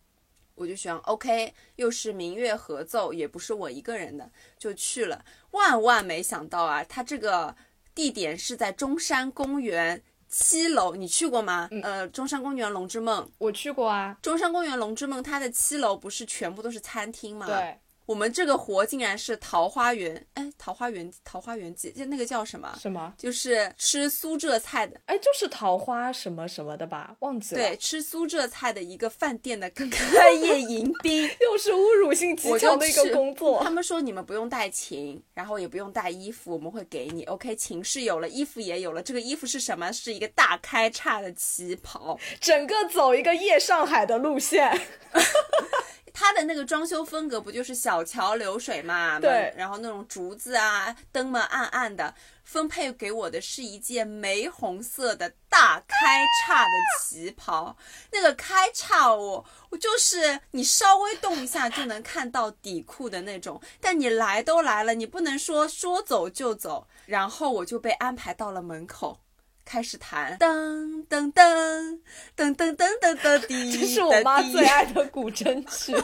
[0.55, 5.25] 我就选 OK，又是民乐合奏，也不是我一个人的，就去了。
[5.51, 7.55] 万万没想到啊，它这个
[7.95, 11.69] 地点是在中山公园七楼，你去过吗？
[11.83, 14.17] 呃，中山公园龙之梦，我去过啊。
[14.23, 17.47] 中山公园龙之梦，它的七楼不是全部都是餐厅吗？
[17.47, 17.79] 对。
[18.07, 22.77] 我们这个活竟然是桃花源，哎，桃花源，桃花源记，就那个叫什么？
[22.81, 23.13] 什么？
[23.17, 27.17] 就是吃苏浙菜的，哎，就是桃花什么什么的吧？
[27.21, 27.61] 忘记了。
[27.61, 33.63] 对，吃苏浙菜的一个饭店的 开业 迎宾，又是侮辱性极强的一个工作。
[33.63, 37.25] 他们说你们不用带琴，然后也不用带衣服，我们会给你。
[37.25, 39.03] OK，琴是有了，衣服也有了。
[39.03, 39.91] 这个衣服是什么？
[39.93, 44.79] 是一个大开叉的旗袍，整个走一个夜上海的路线。
[46.15, 49.19] 它的那个装修风格不就是小桥流水嘛？
[49.19, 52.15] 对，然后那种竹子啊，灯嘛暗暗的。
[52.45, 57.75] 分配给我的是一件玫红色的大开叉的旗袍，
[58.13, 63.61] 那个开叉我我就是你稍微动一下就能看到底裤的那种。
[63.81, 66.87] 但你来都来了，你不能说说走就走。
[67.07, 69.19] 然后我就被安排到了门口。
[69.65, 71.99] 开始弹，噔噔噔
[72.37, 75.95] 噔噔噔噔噔滴，这是我妈最爱的古筝曲。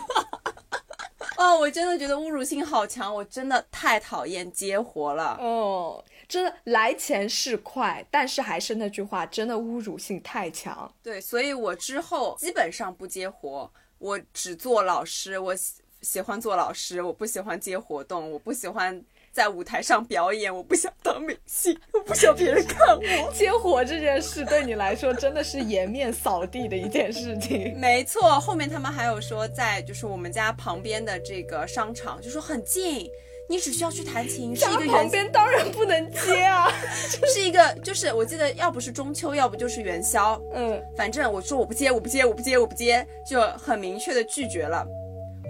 [1.37, 5.37] 哦，我真的觉得侮辱性好强，我真的太讨厌接活了。
[5.41, 10.93] 哦，真的来钱是快，但是还是那句话，真的侮辱性太强。
[11.03, 15.39] 对，所以我之后基本上不接活，我只做老师。
[15.39, 19.03] 我喜喜欢做老师，我不喜欢接活动，我不喜欢。
[19.33, 23.33] 在舞台上表演，我不想当明星，我不想别人看我。
[23.33, 27.75] 接活这件事对你来说真的是颜面扫地的一件事情。
[27.79, 33.09] 没错，后面他们还有说，在就是我们家旁边的这个商场，就说很近，
[33.49, 34.55] 你只需要去弹琴。
[34.55, 36.69] 是一个旁边当然不能接啊，
[37.33, 44.85] 是一个就是我记得要不是中秋，要不就是元宵，嗯，反正我说我不接，我不接，我不接，我不接，就很明确的拒绝了。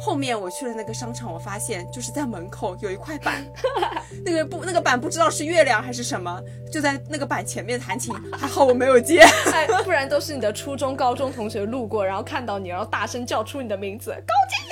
[0.01, 3.47] 后面我去了那个商场，我发现就是在门口有一块板，
[4.25, 9.23] 那个不那个板不知道是月亮还是什么，就在那个板前面弹琴，还好我没有接，
[9.85, 14.70] 不然都是你的初中、高中同学路过，然后看到你，然后大声叫出你的名字，高进。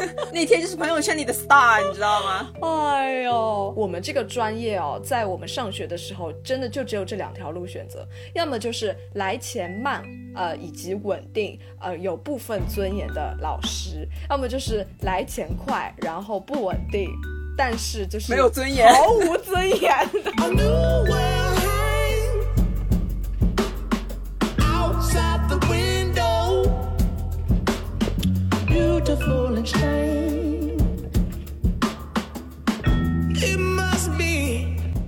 [0.32, 2.52] 那天就是朋友圈里的 star，你知道吗？
[2.62, 10.02] 哎呦，我们这个专业哦，在我们上学的时候，真的就只有这两条路选择，要么就是来钱慢，
[10.34, 17.10] 呃，以及稳定，呃，有部分尊严的老师，要么就是来钱快，然后不稳定，
[17.56, 19.92] 但是就是没有尊严，毫无尊严
[20.24, 20.32] 的。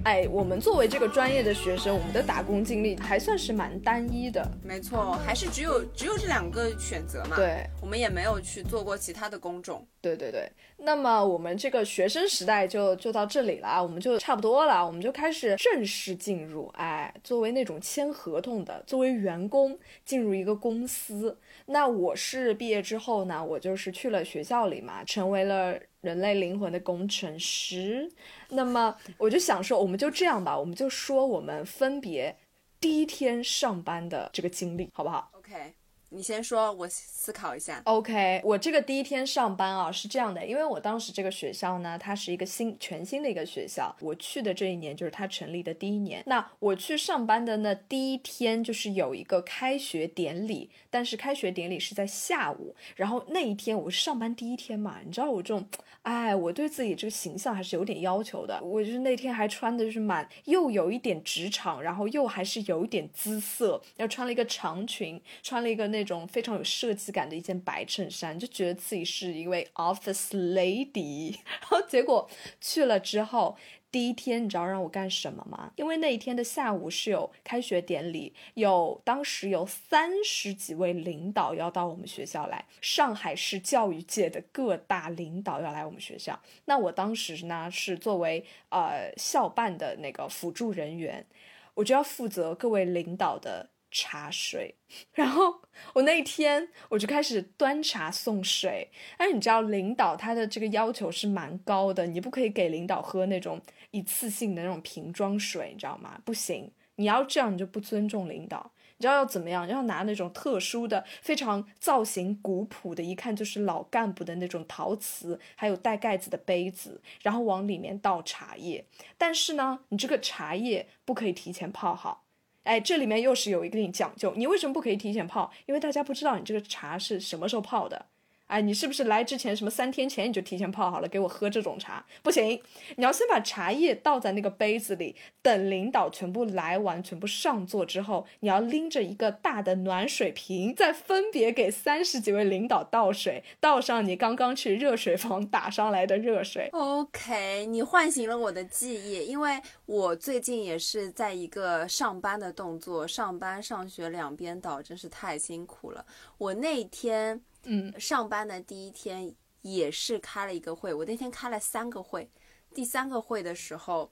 [0.04, 4.50] 哎，我们作为这个专业的学生，我们的打工经历还算是蛮单一的。
[4.64, 7.36] 没错，还是只有只有这两个选择嘛。
[7.36, 9.86] 对，我们也没有去做过其他的工种。
[10.00, 21.36] 对对对，那么我们这个学生时代就就到这里了，我们就差不多了，我们就开始正式进入，哎，作为那种签合同的，作为员工进入一个公司。
[21.70, 28.10] 那我是毕业之后呢，我就是去了学校里嘛，成为了人类灵魂的工程师。
[28.48, 32.34] 那么我就想说，我们就这样吧，我们就说我们分别
[32.80, 35.74] 第一天上班的这个经历，好不好？OK。
[36.10, 37.82] 你先说，我思考一下。
[37.84, 46.22] OK，我这个第一天上班啊是这样的，因为我当时这个学校呢，它是一个新全新的一个学校，我去的这一年就是它成立的第一年。
[46.24, 55.68] 那我去上班的那第一天就是有一个开学典礼，但是开学典礼是在下午，然后那一天我是上班第一天嘛，你知道我这种，
[56.00, 58.58] 哎，我对自己这个形象还是有点要求的。
[58.62, 65.97] 我就是那天还穿的就是蛮又有一点职场，然后又还是有一点姿色，要穿了一个长裙，穿了一个那。
[65.98, 71.34] 那种非常有设计感的一件白衬衫，就觉得自己是一位 office lady。
[71.60, 72.30] 然后结果
[72.60, 73.56] 去了之后，
[73.90, 75.72] 第一天你知道让我干什么吗？
[75.74, 86.38] 因为那一天的下午是有开学典礼，有当时有三十几位领导要到我们学校来，上海市教育界的各大领导要来我们学校。
[86.66, 91.26] 那我当时呢是作为呃校办的那个辅助人员，
[91.74, 93.70] 我就要负责各位领导的。
[93.90, 94.74] 茶水，
[95.12, 95.62] 然后
[95.94, 98.90] 我那一天我就开始端茶送水。
[99.16, 106.20] 但是，你知道领导他的这个要求是蛮高的，你不可以给领导喝那种一次性的那种瓶装水，你知道吗？
[106.24, 108.72] 不行，你要这样你就不尊重领导。
[109.00, 109.68] 你知道要怎么样？
[109.68, 118.84] 要拿那种特殊的、非常造型古朴的，一看就是老干部的那种陶瓷，还有带盖子的杯子，然后往里面倒茶叶。
[119.16, 122.24] 但是呢，你这个茶叶不可以提前泡好。
[122.68, 125.50] 哎，这里面又是有一定讲究，你为什么不可以提前泡？
[125.64, 128.04] 因为大家不知道你这个茶是什么时候泡的，
[128.48, 132.04] 哎，你是不是来之前什么三天前你就提前泡好了给我喝这种茶？
[132.22, 132.60] 不行，
[132.96, 146.70] 你要先把茶叶倒在那个杯子里，等领导全部来完、全部上座之后，你要拎着一个大的暖水瓶，再分别给三十几位领导倒水，倒上你刚刚去热水房打上来的热水。
[146.72, 156.06] OK，你唤醒了我的记忆，因为我最近也是在一个上班的动作，上班上学两边倒，真是太辛苦了。
[156.38, 157.42] 我那天。
[157.70, 162.30] 嗯，上班的第一天也是开了一个会，我那天开了三个会，
[162.74, 164.10] 第三个会的时候，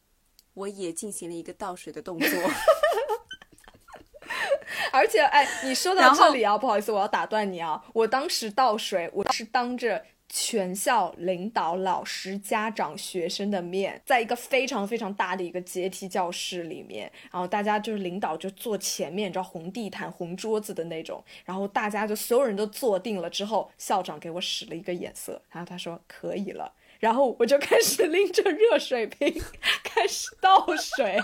[0.52, 2.28] 我也进行了一个倒水的动作。
[4.92, 10.04] 而且，哎，你说到这里啊，不好意思，我要打断你啊，我当时倒水，我是当着。
[10.28, 26.72] 全校领导、老师、家长、学生的面，在一个非常非常大的一个阶梯教室里面，然后大家就是领导就坐前面，你知道红地毯、红桌子的那种，然后大家就所有人都坐定了之后，校长给我使了一个眼色，然后他说可以了。
[26.98, 29.42] 然后我就开始拎着热水瓶
[29.82, 31.18] 开始倒水，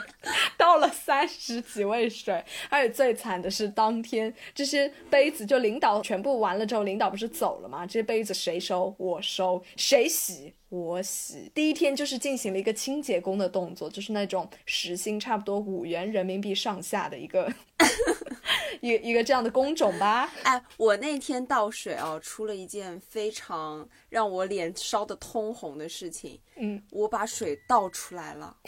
[0.57, 2.45] 倒了三十几位水。
[2.69, 7.87] 而且最惨的是，当天这些杯子就领导全部完了之后，领导不是走了吗？
[7.87, 8.95] 这些杯子谁收？
[8.99, 9.63] 我收。
[9.77, 10.55] 谁洗？
[10.73, 11.51] 我洗。
[11.55, 17.53] 第一天就是进行了一个清洁工的动作，就是那种时薪差不多五元人民币上下的一个。
[18.81, 20.33] 一一个这样的工种吧。
[20.45, 26.41] 哎，我那天倒水哦，出了一件非常让我脸烧得通红的事情。
[26.57, 28.57] 嗯，我把水倒出来了，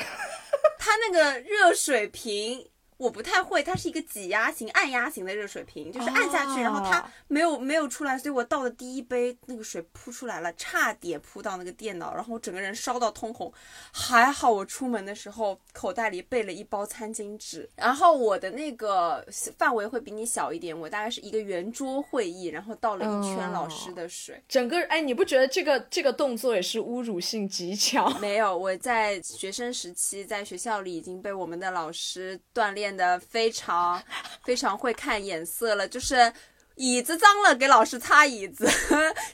[0.78, 2.68] 它那个热水瓶。
[2.96, 13.52] 我不太会，它是一个挤压型、按压型的热水瓶，就是按下去，然后它没有没有出来，所以我倒的第一杯那个水扑出来了，差点扑到那个电脑，然后我整个人烧到通红。
[13.92, 19.26] 还好我出门的时候口袋里备了一包餐巾纸，然后我的那个
[19.58, 28.20] 范围会比你小一点，我大概是一个圆桌会议，然后倒了一圈老师的水，整个哎，你不觉得这个这个动作也是侮辱性极强？
[28.20, 32.83] 没有，我在学生时期在学校里已经被我们的老师锻炼。
[32.84, 34.02] 变得非常
[34.44, 36.30] 非常会看眼色了，就是
[36.74, 38.68] 椅子脏了给老师擦椅子，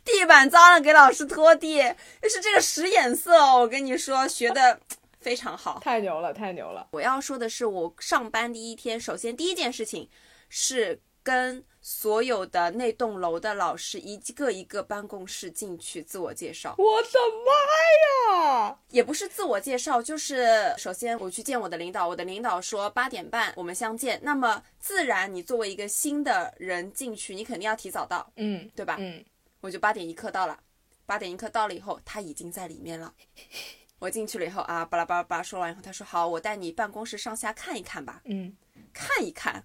[0.04, 1.82] 地板脏了给老师拖地，
[2.22, 3.32] 就是这个使眼色。
[3.58, 4.78] 我跟你说，学的
[5.18, 6.86] 非常好，太牛了，太牛了。
[6.92, 10.08] 我要说的是，我上班第一天，首先第一件事情
[10.48, 11.64] 是跟。
[11.82, 17.08] 所有的那栋楼的老师一个一个办公室进去自我介绍，我的
[17.46, 18.38] 妈
[18.68, 18.78] 呀！
[18.90, 24.20] 也不是自我介绍，就是首先我去见我的领导，我的领导说八点半我们相见。
[24.22, 28.96] 那么自然你作为一个新的人进去，你肯定要提早到，嗯，对吧？
[28.98, 29.24] 嗯，
[29.60, 30.58] 我就八点一刻到了，
[31.06, 33.14] 八点一刻到了以后，他已经在里面了。
[33.98, 38.54] 我进去了以后啊，巴拉巴拉巴拉说完以后，他说好，我带你办公室上下看一看吧，嗯，
[38.92, 39.64] 看一看。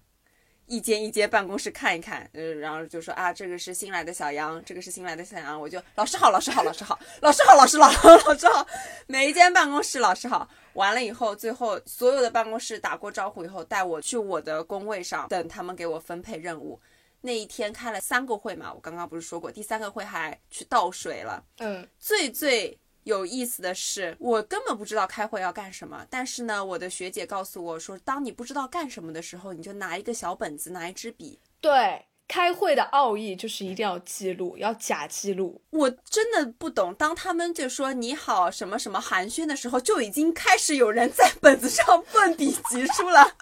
[0.66, 7.86] 一间一间办公室看一看，呃，然后就说啊，这个是新来的小杨，这个是新来的小杨，我就老师好，老师好，老师好，老师好，老师老
[8.26, 8.66] 老师好，
[9.06, 16.80] 每一间办公室老师好，完了以后，最后所有的办公室打过招呼以后，带我去我的工位上等他们给我分配任务。
[17.20, 22.78] 那一天开了三个会嘛，我刚刚不是说过，第三个会还去倒水了，嗯，最最。
[23.06, 26.04] 有意思的是，我根本不知道开会要干什么。
[26.10, 31.38] 但是呢，我的学姐告诉我说，当你不知道干什么的时候，你就拿一个小本子，拿一支笔。
[31.60, 35.62] 对，开会的奥义就是一定要记录，要假记录。
[35.70, 43.36] 我真的不懂，当他们就说你好什么什么寒暄的时候，就已经开始有人在本子上奋笔疾书了。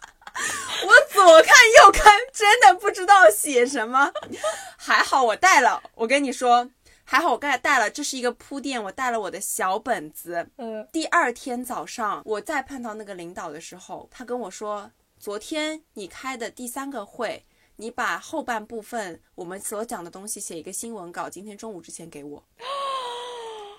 [0.85, 4.12] 我左看右看，真的不知道写什么。
[4.77, 6.68] 还好我带了，我跟你说。
[7.04, 8.82] 还好我刚才带了，这是一个铺垫。
[8.82, 10.48] 我带了我的小本子。
[10.56, 14.90] 嗯，第二天早上我再碰到那个领导的时候，他跟我说
[15.20, 17.44] ：“昨天你开的第三个会，
[17.76, 22.42] 你把后半部分我们所讲的东西写一个新闻稿，今天中午之前给我。”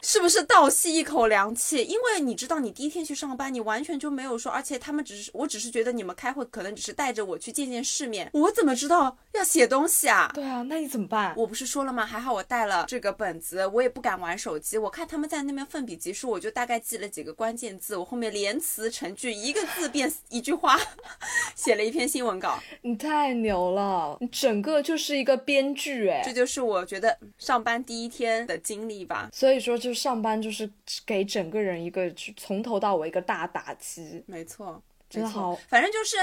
[0.08, 1.84] 是不是倒吸一口凉气？
[1.84, 10.30] 因为你知道，你第一天去上班，你完全就没有说，而且他们只是，我只是觉得你们开会可能只是带着我去见见世面，我怎么知道要写东西啊？
[10.32, 11.34] 对啊，那你怎么办？
[11.36, 12.06] 我不是说了吗？
[12.06, 14.78] 还好我带了这个本子，我也不敢玩手机。
[14.78, 20.80] 我看他们在那边奋笔疾书，我就大概记了几个关键字，我后面连词成句，一个字变一句话，
[21.58, 22.60] 写了一篇新闻稿。
[22.84, 29.32] 你太牛了，你整个就是一个编剧哎，这就是我觉得上班第一天的经历吧。
[29.34, 29.95] 所以说就。
[29.96, 30.70] 上班就是
[31.06, 35.56] 给整个人一个从头到尾一个大打击，没错，真好。
[35.70, 36.18] 反正就是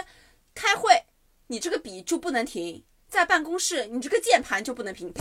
[0.54, 1.02] 开会，
[1.46, 5.12] 你这个笔就不能停，在办公室你这个键盘就不能停。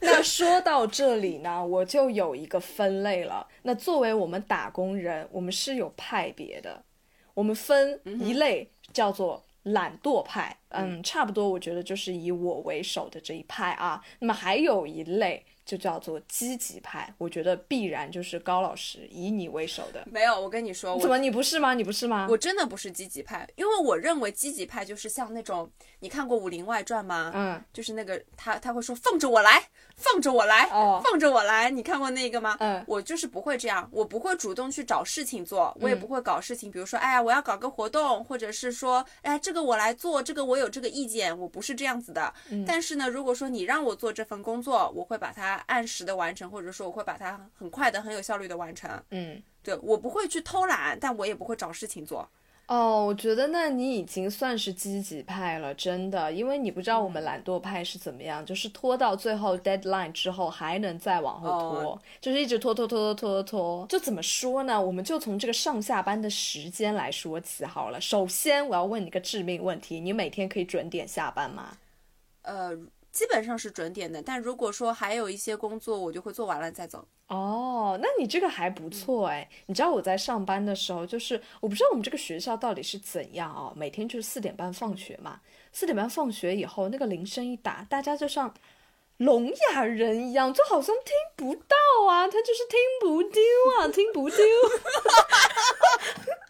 [0.00, 3.46] 那说到这里呢，我就有一个分类了。
[3.62, 6.84] 那作为我们打工人，我们是有派别的，
[7.32, 10.56] 我们分一类叫做懒惰派。
[10.76, 14.00] 嗯，差不多，我觉得就是以我为首的这一派啊。
[14.18, 15.44] 那么还有一类。
[15.64, 20.06] 就叫做积极派，我觉得必然就是高老师以你为首的。
[20.12, 21.72] 没有，我跟你说，怎么你不是吗？
[21.72, 22.26] 你不是吗？
[22.28, 25.66] 我真的不是积极派，因为我认为积极派就是像那种，
[26.00, 27.32] 你看过《武林外传》吗？
[27.34, 29.62] 嗯，就是那个他他会说放着我来，
[29.96, 31.70] 放着我来，哦，放着我来。
[31.70, 32.54] 你看过那个吗？
[32.60, 36.70] 嗯，我就是不会这样，我不会主动去找事情做，我也不会搞事情。
[36.70, 42.34] 比如说，哎呀，我要搞个活动，或者是说，哎，这个我来做，这个我有这个意见，我不是这样子的。
[42.66, 46.34] 但是呢，如果说你让我做这份工作，我会把它按时的完。
[46.34, 48.90] 成，或者说我会把它很快的、很有效率的完成。
[49.10, 52.28] 嗯，对我不会去偷懒，但我也不会找事情做。
[52.66, 63.86] 哦，我觉得那你已经算是积极派了，真的，因为你不知道我们懒惰派是怎么样，就是拖到最后 deadline 之后还能再往后拖，就是一直拖拖拖拖拖拖。
[63.88, 64.80] 就怎么说呢？
[64.80, 68.00] 我们就从这个上下班的时间来说起好了。
[68.00, 71.76] 首先，我要问你个致命问题：你每天可以准点下班吗？
[72.42, 72.78] 呃。
[73.14, 77.06] 基本上是准点的，但如果说还有一些工作，我就会做完了再走。
[77.28, 79.48] 哦，那你这个还不错哎。
[79.66, 85.40] 你知道我在上班的时候，就是我不知道我们这个学校到底是怎样啊，每天就是四点半放学嘛，
[85.72, 88.52] 四点半放学以后，那个铃声一打，大家就像
[89.18, 91.76] 聋哑人一样，就好像听不到
[92.08, 93.40] 啊，他就是听不丢
[93.78, 94.38] 啊，听不丢。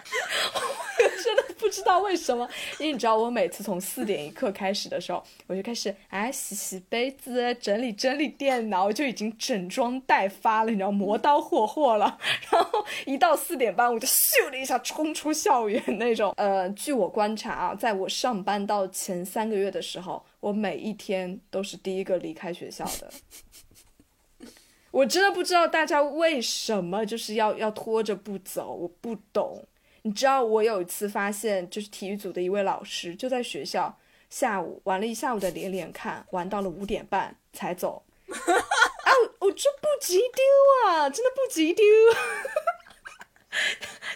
[0.55, 2.49] 我真的不知道为什么，
[2.79, 12.19] 因为你知道，我每次从四点一刻开始的时候，我就开始哎洗洗杯子，整理整理电脑，就已经整装待发了，你知道磨刀霍霍了。
[12.51, 16.33] 然后一到四点半，我就咻的一下冲出校园那种。
[16.37, 23.11] 呃，据我观察啊，在我上班到前三个月的时候，我每一天都是第一个离开学校的。
[24.93, 29.67] 我真的不知道大家为什么就是要要拖着不走，我不懂。
[30.07, 33.99] 你知道我有一次发现，就是体育组的一位老师就在学校
[34.29, 38.05] 下午玩了一下午的连连看，玩到了五点半才走。
[38.29, 41.85] 啊，我这不急丢啊，真的不急丢。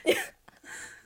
[0.05, 0.15] 你。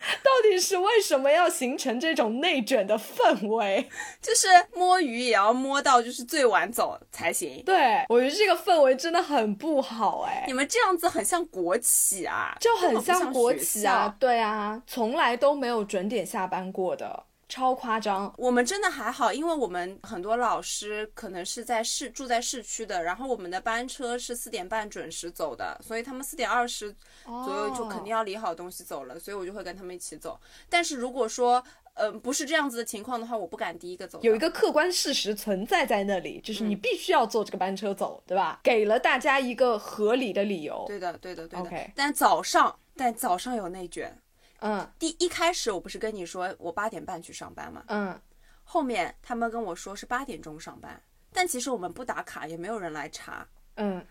[0.23, 3.89] 到底是为什么要形成这种内卷的氛围？
[4.21, 7.63] 就是摸鱼也要摸到就是最晚走才行。
[7.65, 10.45] 对，我觉得这个氛围真的很不好哎。
[10.47, 14.15] 你们这样子很像国企啊，就很像国企啊。
[14.19, 17.25] 对啊，从来都没有准点下班过的。
[17.53, 26.91] 超夸张，我们真的还好，因为我们很多老师可能是在市住在市区的，然后我们的班车是四点半准时走的，所以他们四点二十
[27.27, 30.41] 左右就肯定要理好东西走了，所以我就会跟他们一起走。
[30.71, 34.19] 但是如果说，嗯，不是这样子的情况的话，我不敢第一个走。
[34.23, 38.61] 有一个客观事实存在在那里，就是你必须要坐这个班车走，对吧？
[38.63, 40.87] 给了大家一个合理的理由。
[40.87, 41.91] 对的，对的，对的。
[41.95, 44.19] 但早上，但早上有内卷。
[44.63, 47.83] 嗯，第一开始我不是跟你说我八点半去上班吗？
[47.89, 48.21] 嗯，
[48.63, 51.03] 后面他们跟我说是八点钟上班，
[51.33, 53.47] 但其实我们不打卡，也没有人来查。
[53.75, 54.07] 嗯，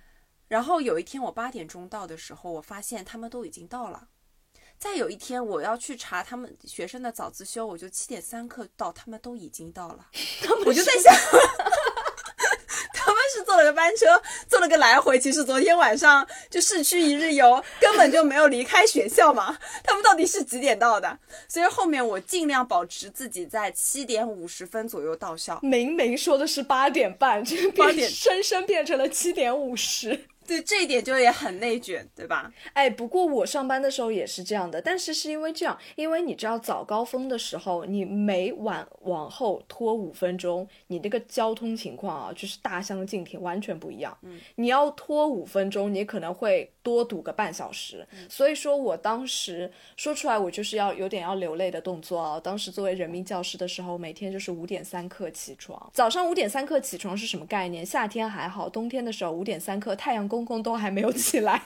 [0.50, 4.10] 然后有一天我八点钟到的时候，我发现他们都已经到了。
[4.78, 10.08] 再有一天我要去查他们学生的早自修，我就七点三刻到，他们都已经到了。
[10.66, 11.14] 我就在想。
[13.52, 14.06] 是坐了个班车，
[14.48, 15.20] 坐了个来回。
[15.20, 19.58] 其实昨天晚上就市区一日游，根本就没有离开学校嘛。
[19.84, 21.18] 他们到底是几点到的？
[21.50, 25.60] 所以后面我尽量保持自己在七点五十分左右到校。
[25.62, 30.28] 明明说的是八点半，这个八点深深变成了七点五十。
[30.48, 32.52] 对这一点就也很内卷，对吧？
[32.74, 44.18] 哎，不过我上班的时候也是这样的，但是是因为这样，因为你知道早高峰的时候，你每晚往后拖五分钟，你这个交通情况啊，就是大相径庭，完全不一样。
[44.24, 48.06] 嗯，你要拖五分钟，你可能会多堵个半小时。
[48.28, 52.38] 所以说我当时说出来，我就是要有点要流泪的动作啊。
[52.38, 57.86] 当时作为人民教师的时候，每天就是五点三刻起床，早上五点三刻起床是什么概念？
[57.86, 60.42] 夏天还好，冬天的时候五点三刻，太阳公。
[60.42, 61.62] 公公都还没有起来，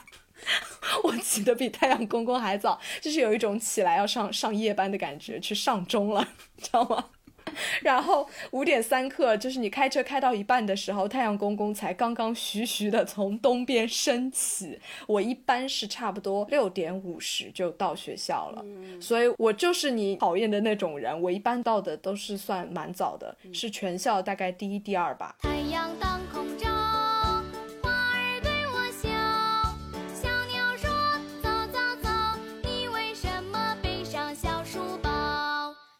[1.02, 7.06] 我起得比太阳公公还早，就是有一种起来要上上夜班的感觉，去上钟了，知道吗？
[7.82, 14.78] 然后五点三刻，就是你开车开到一半的时候，太阳公公才刚刚徐徐的从东边升起。
[15.06, 18.64] 我一般是差不多六点五十就到学校了，
[19.00, 21.20] 所以我就是你讨厌的那种人。
[21.20, 25.36] 我一般到的都是算蛮早的，是全校大概第一、第二吧。
[25.40, 26.75] 太阳当空照。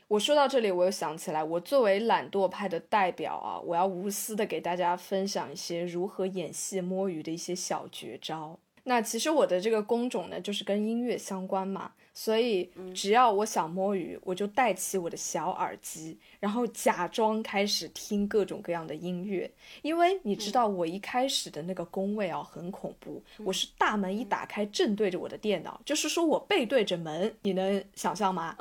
[0.09, 8.57] 我说到这里，我又想起来，我作为懒惰派的代表啊，我要无私的给大家分享一些如何演戏摸鱼的一些小绝招。
[8.85, 19.51] 那其实我的这个工种呢，就是跟音乐相关嘛，所以只要我想摸鱼，我就戴起我的小耳机，然后假装开始听各种各样的音乐。
[19.83, 28.57] 因为你知道，我一开始的那个工位啊，很恐怖，我是大门一打开，正对着我的电脑，就是说我背对着门，你能想象吗？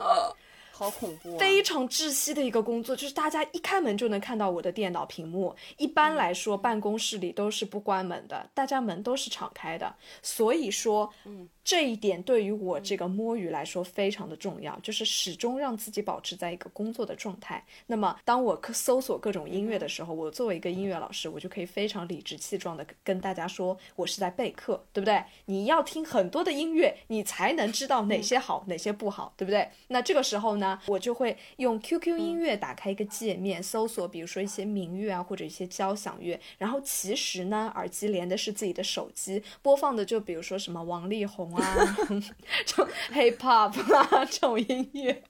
[0.77, 5.55] 好恐怖，非常窒息的一个工作，就是大家一开门就能看到我的电脑屏幕。
[5.77, 9.95] 一般来说，办公室里都是不关门的，大家门都是敞开的。
[10.21, 11.47] 所以说，嗯。
[11.65, 17.65] 这一点对于我这个摸鱼来说非常的重要，就是始终让自己保持在一个工作的状态。
[17.87, 25.23] 那么，当我搜索各种音乐的时候，我作为一个音乐老师，我就可以非常理直气壮的跟大家说，我是在备课，对不对？
[25.45, 29.67] 你要听很多的音乐，你才能知道哪些好，哪些不好，对不对？
[29.87, 36.39] 那这个时候呢，我就会用 QQ 音乐打开一个界面，搜索，比如说一些民乐啊，或者一些交响乐。
[36.59, 41.54] 然后其实呢，耳机连的是自己的手机，播放的就比如说什么王力宏。
[41.55, 41.97] 啊，
[42.65, 45.23] 就 hip hop 啊，这种音乐，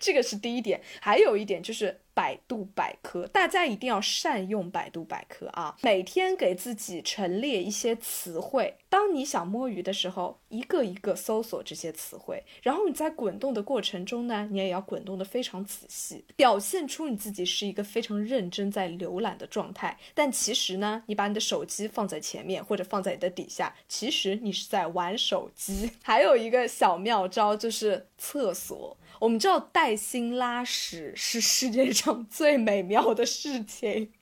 [0.00, 0.80] 这个是第一点。
[1.00, 2.03] 还有一点就是。
[2.14, 5.76] 百度百科，大家一定要善用百度百科啊！
[5.82, 19.98] 每天给自己陈列一些词汇，当你想摸鱼的时候，一个一个搜索这些词汇，然后你在滚动的过程中呢，你也要滚动的非常仔细，表现出你自己是一个非常认真在浏览的状态。
[20.14, 25.90] 但其实呢，你把你的手机放在前面或者放在你的底下，其实你是在玩手机。
[26.02, 28.96] 还有一个小妙招就是厕所。
[29.20, 34.12] 我们知道带薪拉屎是世界上最美妙的事情，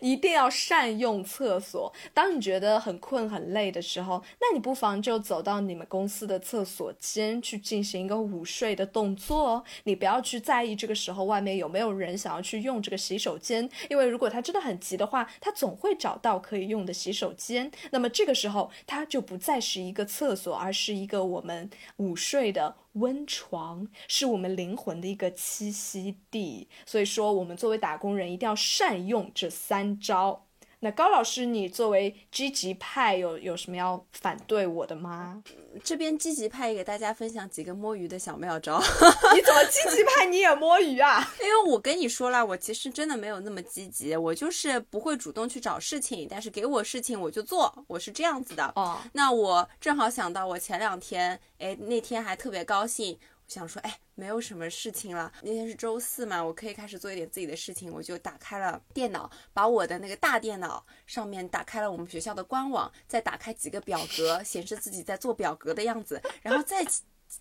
[0.00, 1.92] 一定要善用厕所。
[2.12, 9.64] 当你觉得很困很累的时候，那你不妨就走到你们公司的厕所间去进行一个午睡的动作。
[9.82, 17.70] 你不要去在意这个时候外面有没有人想要去用这个洗手间，因为如果他真的很急的话，他总会找到可以用的洗手间。
[17.90, 22.76] 那么这个时候，它就不再是一个厕所，而是一个我们午睡的。
[22.94, 30.46] 温床是我们灵魂的一个栖息地，所以说我们作为打工人一定要善用这三招。
[30.84, 35.42] 那高老师，你作为积极派，有有什么要反对我的吗？
[35.82, 38.78] 这边积极派也给大家分享几个摸鱼的小妙招。
[39.34, 41.26] 你怎么积极派你也摸鱼啊？
[41.42, 48.70] 因为我跟你说了，我其实真的没有那么积极，我就是不会主动去找事情，但是给我事情我就做，我是这样子的。
[48.76, 53.18] 哦，那我正好想到，我前两天，哎，那天还特别高兴。
[53.46, 55.30] 想说，哎，没有什么事情了。
[55.42, 57.92] 那天是周四嘛，我可以开始做一点自己的事情。
[57.92, 66.20] 我就打开了电脑，把我的那个大电脑上面打开了我们学校的官网，再打开几个表格，显示自己在做表格的样子。
[66.42, 66.84] 然后再，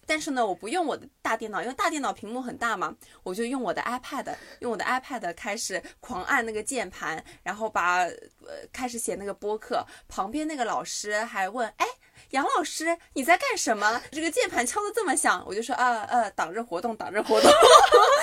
[0.06, 9.86] 但是呢，我不用我的大电脑，因为大电脑屏幕很大嘛，我就用我的 iPad，用我的 iPad 开始狂按那个键盘，然后把呃开始写那个播客。
[10.08, 11.88] 旁边那个老师还问，哎。
[12.34, 14.02] 杨老师，你在干什么？
[14.12, 17.52] 这个键盘敲的这么响，我就说啊呃，党日活动，党日活动。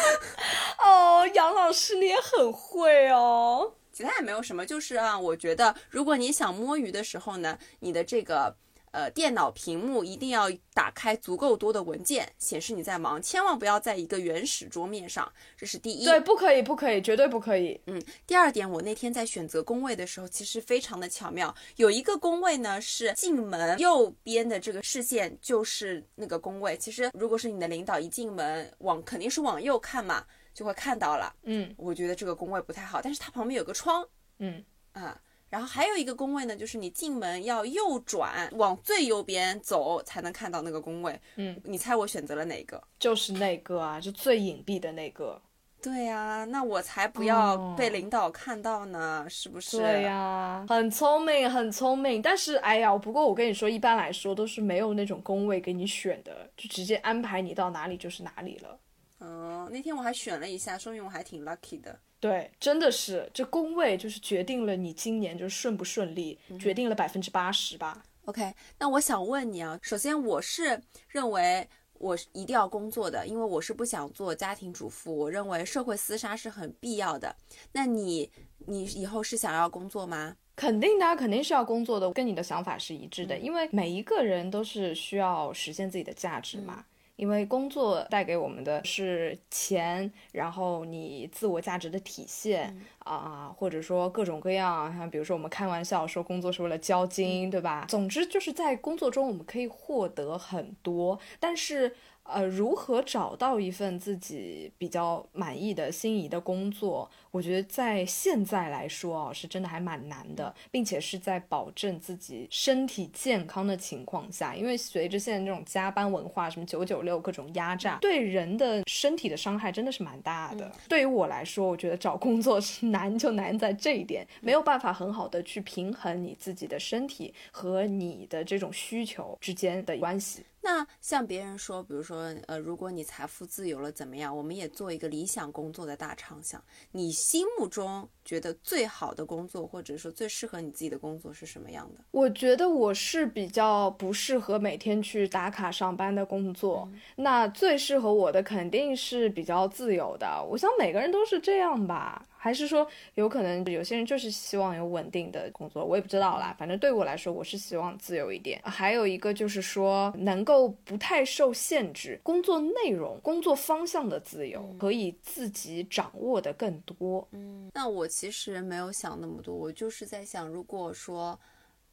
[0.83, 3.73] 哦，杨老师你也很会哦。
[3.93, 8.57] 其他也没有什么，就是啊，我觉得如果你想摸鱼的时候呢，你的这个。
[8.93, 16.05] 呃，电脑屏幕一定要打开足够多的文件，显示你在忙，千万不要在一个原始桌面上，这是第一。
[16.05, 17.81] 对，不可以，不可以，绝对不可以。
[17.87, 26.77] 嗯，第二点，我那天在选择工位的时候，其实非常的巧妙，有一个工位呢是进门右边的这个视线就是那个工位。
[26.77, 31.33] 其实如果是你的领导一进门往肯定是往右看嘛，就会看到了。
[31.45, 34.05] 嗯，我觉得这个工位不太好，但是它旁边有个窗。
[34.39, 35.21] 嗯啊。
[35.51, 41.21] 然后还有一个工位呢，就是你进门要右转往最右边走才能看到那个工位。
[41.37, 42.83] 嗯，你猜我选择了哪个？
[42.99, 45.43] 就是那个啊，就最隐蔽的那个。
[45.83, 49.79] 对呀，那我才不要被领导看到呢，是不是？
[49.79, 52.21] 对呀，很聪明，很聪明。
[52.21, 58.79] 但是，哎呀，不过我跟你说，一般来说都是没有那种工位给你选的，就直接安排你到哪里就是哪里了。
[59.21, 61.99] 嗯，那天我还选了一下，说明我还挺 lucky 的。
[62.19, 68.03] 对，真的是这宫位就是决定了你今年就是顺不顺利，决定了百分之八十吧。
[68.27, 75.17] OK，那我想问你啊，首先我是认为我一定要工作的，因为我是不想做家庭主妇。
[75.17, 77.35] 我认为社会厮杀是很必要的。
[77.73, 78.31] 那你
[78.67, 80.37] 你以后是想要工作吗？
[80.55, 86.85] 肯定的，肯定是要工作的，跟你的想法是一致的，因为每一个人都是需要实现自己的价值嘛。
[87.21, 97.85] 因为工作带给我们的是钱，然后你自我价值的体现啊，或者说各种各样，像比如说我们开玩笑说工作是为了交金，对吧？
[97.87, 107.11] 总之就是在工作中我们可以获得很多，但是呃，如何找到一份自己比较满意的心仪的工作？
[107.33, 120.71] 我觉得在现在来说啊，是真的还蛮难的，并且是在保证自己身体健康的情况下，因为随着现在这种加班文化，什么九九六各种压榨，对人的身体的伤害真的是蛮大的。
[120.89, 130.45] 对于我来说，我觉得找工作是难就难在这一点，没有办法很好的去平衡你自己的身体和你的这种需求之间的关系。
[130.63, 134.37] 那像别人说，比如说，呃，如果你财富自由了怎么样？
[134.37, 136.63] 我们也做一个理想工作的大畅想。
[136.93, 142.05] 你心目中觉得最好的工作，或者说最适合你自己的工作是什么样的？
[142.11, 146.89] 我觉得我是比较不适合每天去打卡上班的工作。
[147.17, 150.45] 那最适合我的肯定是比较自由的。
[150.51, 152.27] 我想每个人都是这样吧。
[152.43, 152.87] 还是说，
[153.17, 156.57] 有可能有些人就是希望有稳定的工作，我也不知道啦。
[156.59, 158.59] 反正对我来说，我是希望自由一点。
[158.65, 167.29] 还有一个就是说，能够不太受限制，工作内容、工作方向的自由，可以自己掌握的更多。
[167.33, 171.39] 嗯，那我其实没有想那么多，我就是在想，如果说。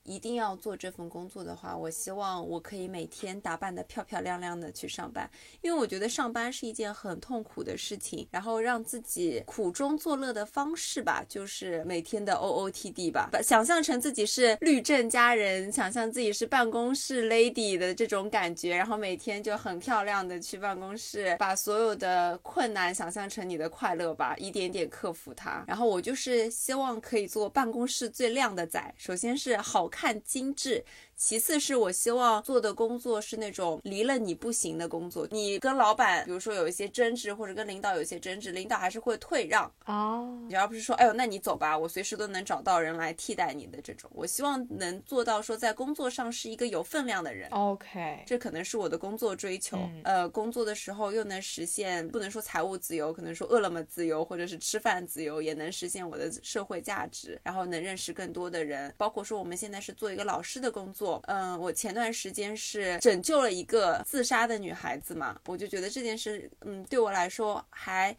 [0.07, 5.29] 一定要做这份工作的话，我希望我可以每天打扮的漂漂亮亮的去上班，
[5.61, 8.25] 因为我觉得上班是一件很痛苦的事情。
[8.31, 25.65] 然后让自己苦中作乐的方式吧，就是每天的 O O T D 吧，把想象成自己是律政佳人，想象自己是办公室 lady 的这种感觉，然后每天就很漂亮的去办公室，把所有的困难想象成你的快乐吧，一点点克服它。
[25.67, 29.96] 然后我就是希望可以做办公室最靓的仔，首先是好看。
[29.99, 30.83] 很精致。
[31.17, 35.27] 其次是我希望做的工作是那种离了你不行的工作。
[35.31, 44.07] 你跟老板，比如说有一些争执，或者跟领导有一些争执，领导还是会退让哦，你而不是说，哎呦，那你走吧，我随时都能找到人来替代你的这种。
[44.13, 47.49] 我希望能做到说，在工作上是一个有分量的人。
[47.49, 49.79] OK，这可能是我的工作追求。
[50.03, 58.93] 呃，工作的时候又能实现，不能说财务自由，可能说饿了么自由，或者是吃饭自由，也能实现我的社会价值，然后能认识更多的人。
[58.99, 61.06] 包括说我们现在是做一个老师的工作。
[61.27, 68.15] 嗯，我前段时间是拯救了一个自杀的女孩子嘛，我就觉得这件事，嗯，对我来说还。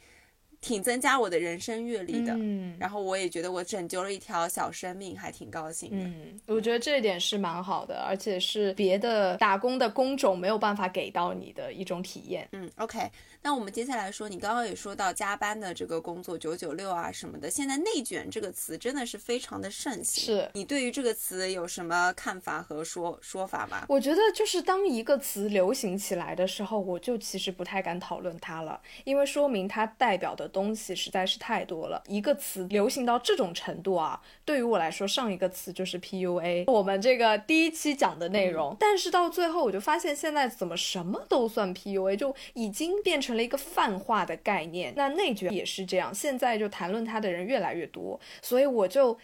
[0.60, 6.04] 挺增加我的人生阅历的，嗯，然后我也觉得我拯救了一条小生命，还挺高兴的。
[6.04, 12.48] 嗯，我觉得这一点是蛮好的，而且是别的打工的工种没有办法给到你的一种体验。
[12.50, 13.08] 嗯，OK，
[13.42, 17.48] 那我们接下来说，你刚刚也说到加班的这个工作，九九六啊什么的。
[17.48, 20.24] 现在“内卷”这个词真的是非常的盛行。
[20.24, 23.86] 是你对于这个词有什么看法和说说法吗？
[23.88, 30.48] 我觉得就是当一个词流行起来的时候，我就其实不太敢讨论它了，因为说明它代表的。
[30.50, 38.74] 东西实在是太多了，一个词流行到这种程度啊，对于我来说，上一个词就是 PUA，我们这个第一期讲的内容。
[38.80, 44.94] 但是到最后，我就发现现在怎么什么都算 PUA，就已经变成成了一个泛化的概念。
[44.96, 49.18] 那内卷也是这样，现在就谈论它的人越来越多，所以我就。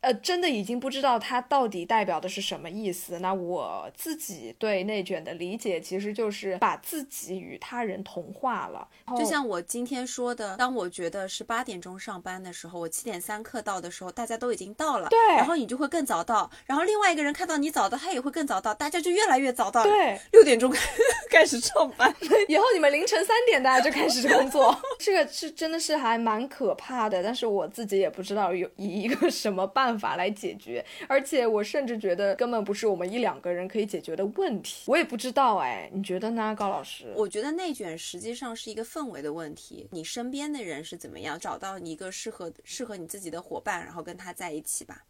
[0.00, 3.18] 呃，真的已经不知道它到底代表的是什么意思。
[3.18, 8.88] 那我自己对内卷的理解，其实就是把自己与他人同化了。
[9.18, 15.08] 就像我今天说的，当我觉得是八点钟上班的时候，我七点三刻到的时候，大家都已经到了。
[15.10, 15.18] 对。
[15.36, 19.84] 然后你就会更早到，然后另外一个人看到你早到，他也会更早到，大家就越来越早到。
[19.84, 20.18] 对。
[20.32, 20.72] 六点钟
[21.28, 22.10] 开始上班，
[22.48, 27.22] 以后你们凌晨三点大家就开始工作， 这个是真的是还蛮可怕的。
[27.22, 29.89] 但是我自己也不知道有以一个什么办。
[29.90, 34.84] 办法来解决，而且我甚至觉得根本不是我们一两个人可以解决的问题。
[34.86, 37.12] 我也不知道哎，你觉得呢，高老师？
[37.16, 39.88] 我觉得内卷实际上是一个氛围的问题。
[39.90, 45.02] 你身边的人是怎么样，找到一个适合适合你自己的伙伴，然后跟他在一起吧。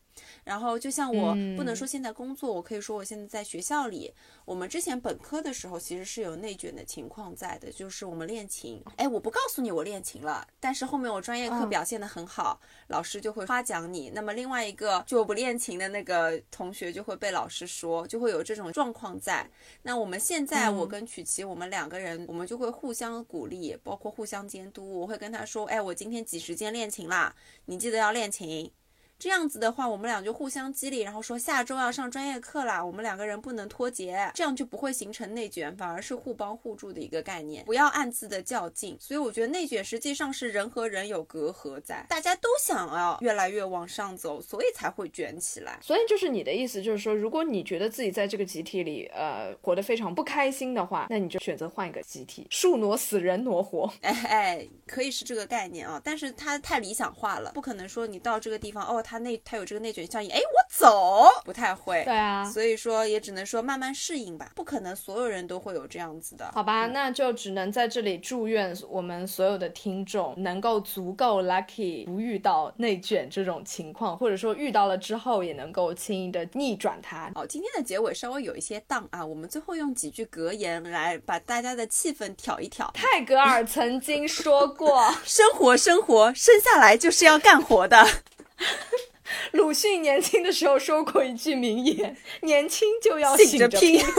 [0.45, 4.13] 然后就像我不能说现在工作，我可以说我现在在学校里。
[4.45, 8.83] 我们之前本科的时候其实是有内卷的情况在的，就是我们练琴。
[8.97, 14.11] 哎，我不告诉你我练琴了，但是后面我专业课表现得很好，老师就会夸奖你。
[14.11, 19.49] 那么另外一个就不练琴的那个同学就会被老师说，就会有这种状况在。
[19.83, 25.01] 那我们现在我跟曲奇我们两个人，我们就会互相鼓励，包括互相监督。
[25.01, 27.35] 我会跟他说，哎，我今天几时间练琴啦？
[27.67, 28.73] 你记得要练琴。
[29.21, 38.97] 这样子的话，我们俩就互相激励，然后说下周要上专业课啦，我们两个人不能脱节，这样就不会形成内卷，反而是互帮互助的一个概念，不要暗自的较劲。
[38.99, 45.79] 所以我觉得内卷实际上是人和人有隔阂在，大家都想要越来越往上走，所以才会卷起来。
[45.83, 53.93] 所以就是你的意思，就是说，如果你觉得自己在这个集体里，呃，活得非常不开心的话，那你就选择换一个集体，树挪死，人挪活。
[54.01, 59.05] 哎哎，可以是这个概念啊，但是它太理想化了，不可能说你到这个地方哦。
[59.11, 62.05] 他内他有这个内卷效应，哎，我走，不太会。
[62.05, 66.49] 对啊，所以说也只能说慢慢适应吧，不可能所有人都会有这样子的。
[66.55, 77.33] 好吧，那就只能在这里祝愿我们所有的听众能够足够 lucky，不遇到内卷这种情况，或者说遇到了之后也能够轻易的逆转它。
[77.35, 82.89] 好，今天的结尾稍微有一些荡啊，我们最后用几句格言来把大家的气氛挑一挑。
[82.95, 88.07] 泰戈尔曾经说过： “生活，生活，生下来就是要干活的。”
[89.53, 94.03] 鲁迅年轻的时候说过一句名言：“年轻就要醒着拼。”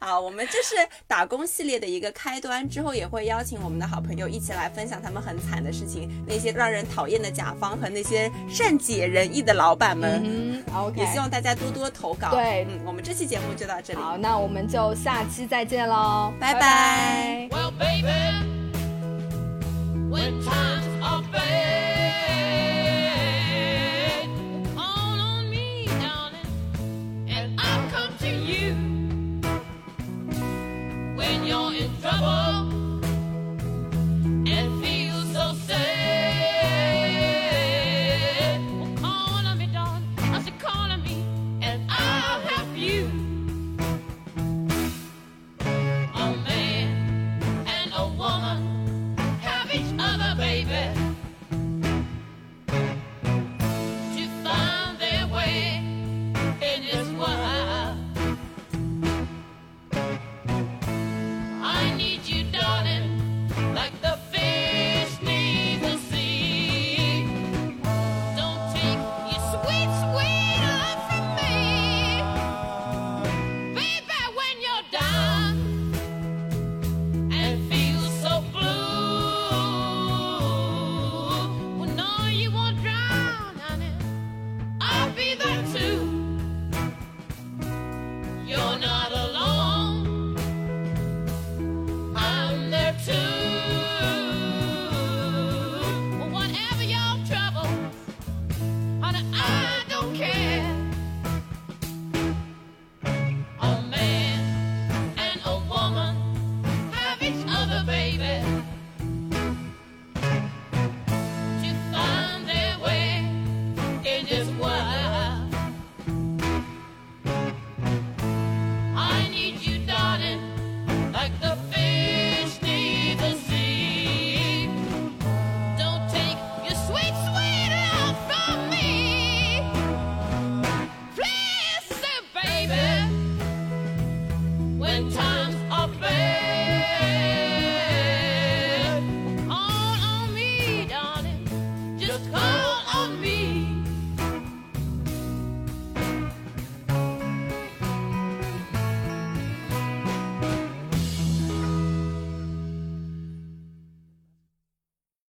[0.00, 0.74] 好，我们这是
[1.06, 10.20] 打工系列的一个开端，之后也会邀请我们的好朋友一起来分享他们很惨的事情，那些让人讨厌的甲方和那些善解人意的老板们。
[10.24, 12.30] 嗯，OK，也希望大家多多投稿。
[12.30, 14.00] 对，嗯，我们这期节目就到这里。
[14.00, 17.48] 好，那我们就下期再见喽，拜拜。
[27.72, 28.74] I'll come to you
[31.16, 32.71] when you're in trouble.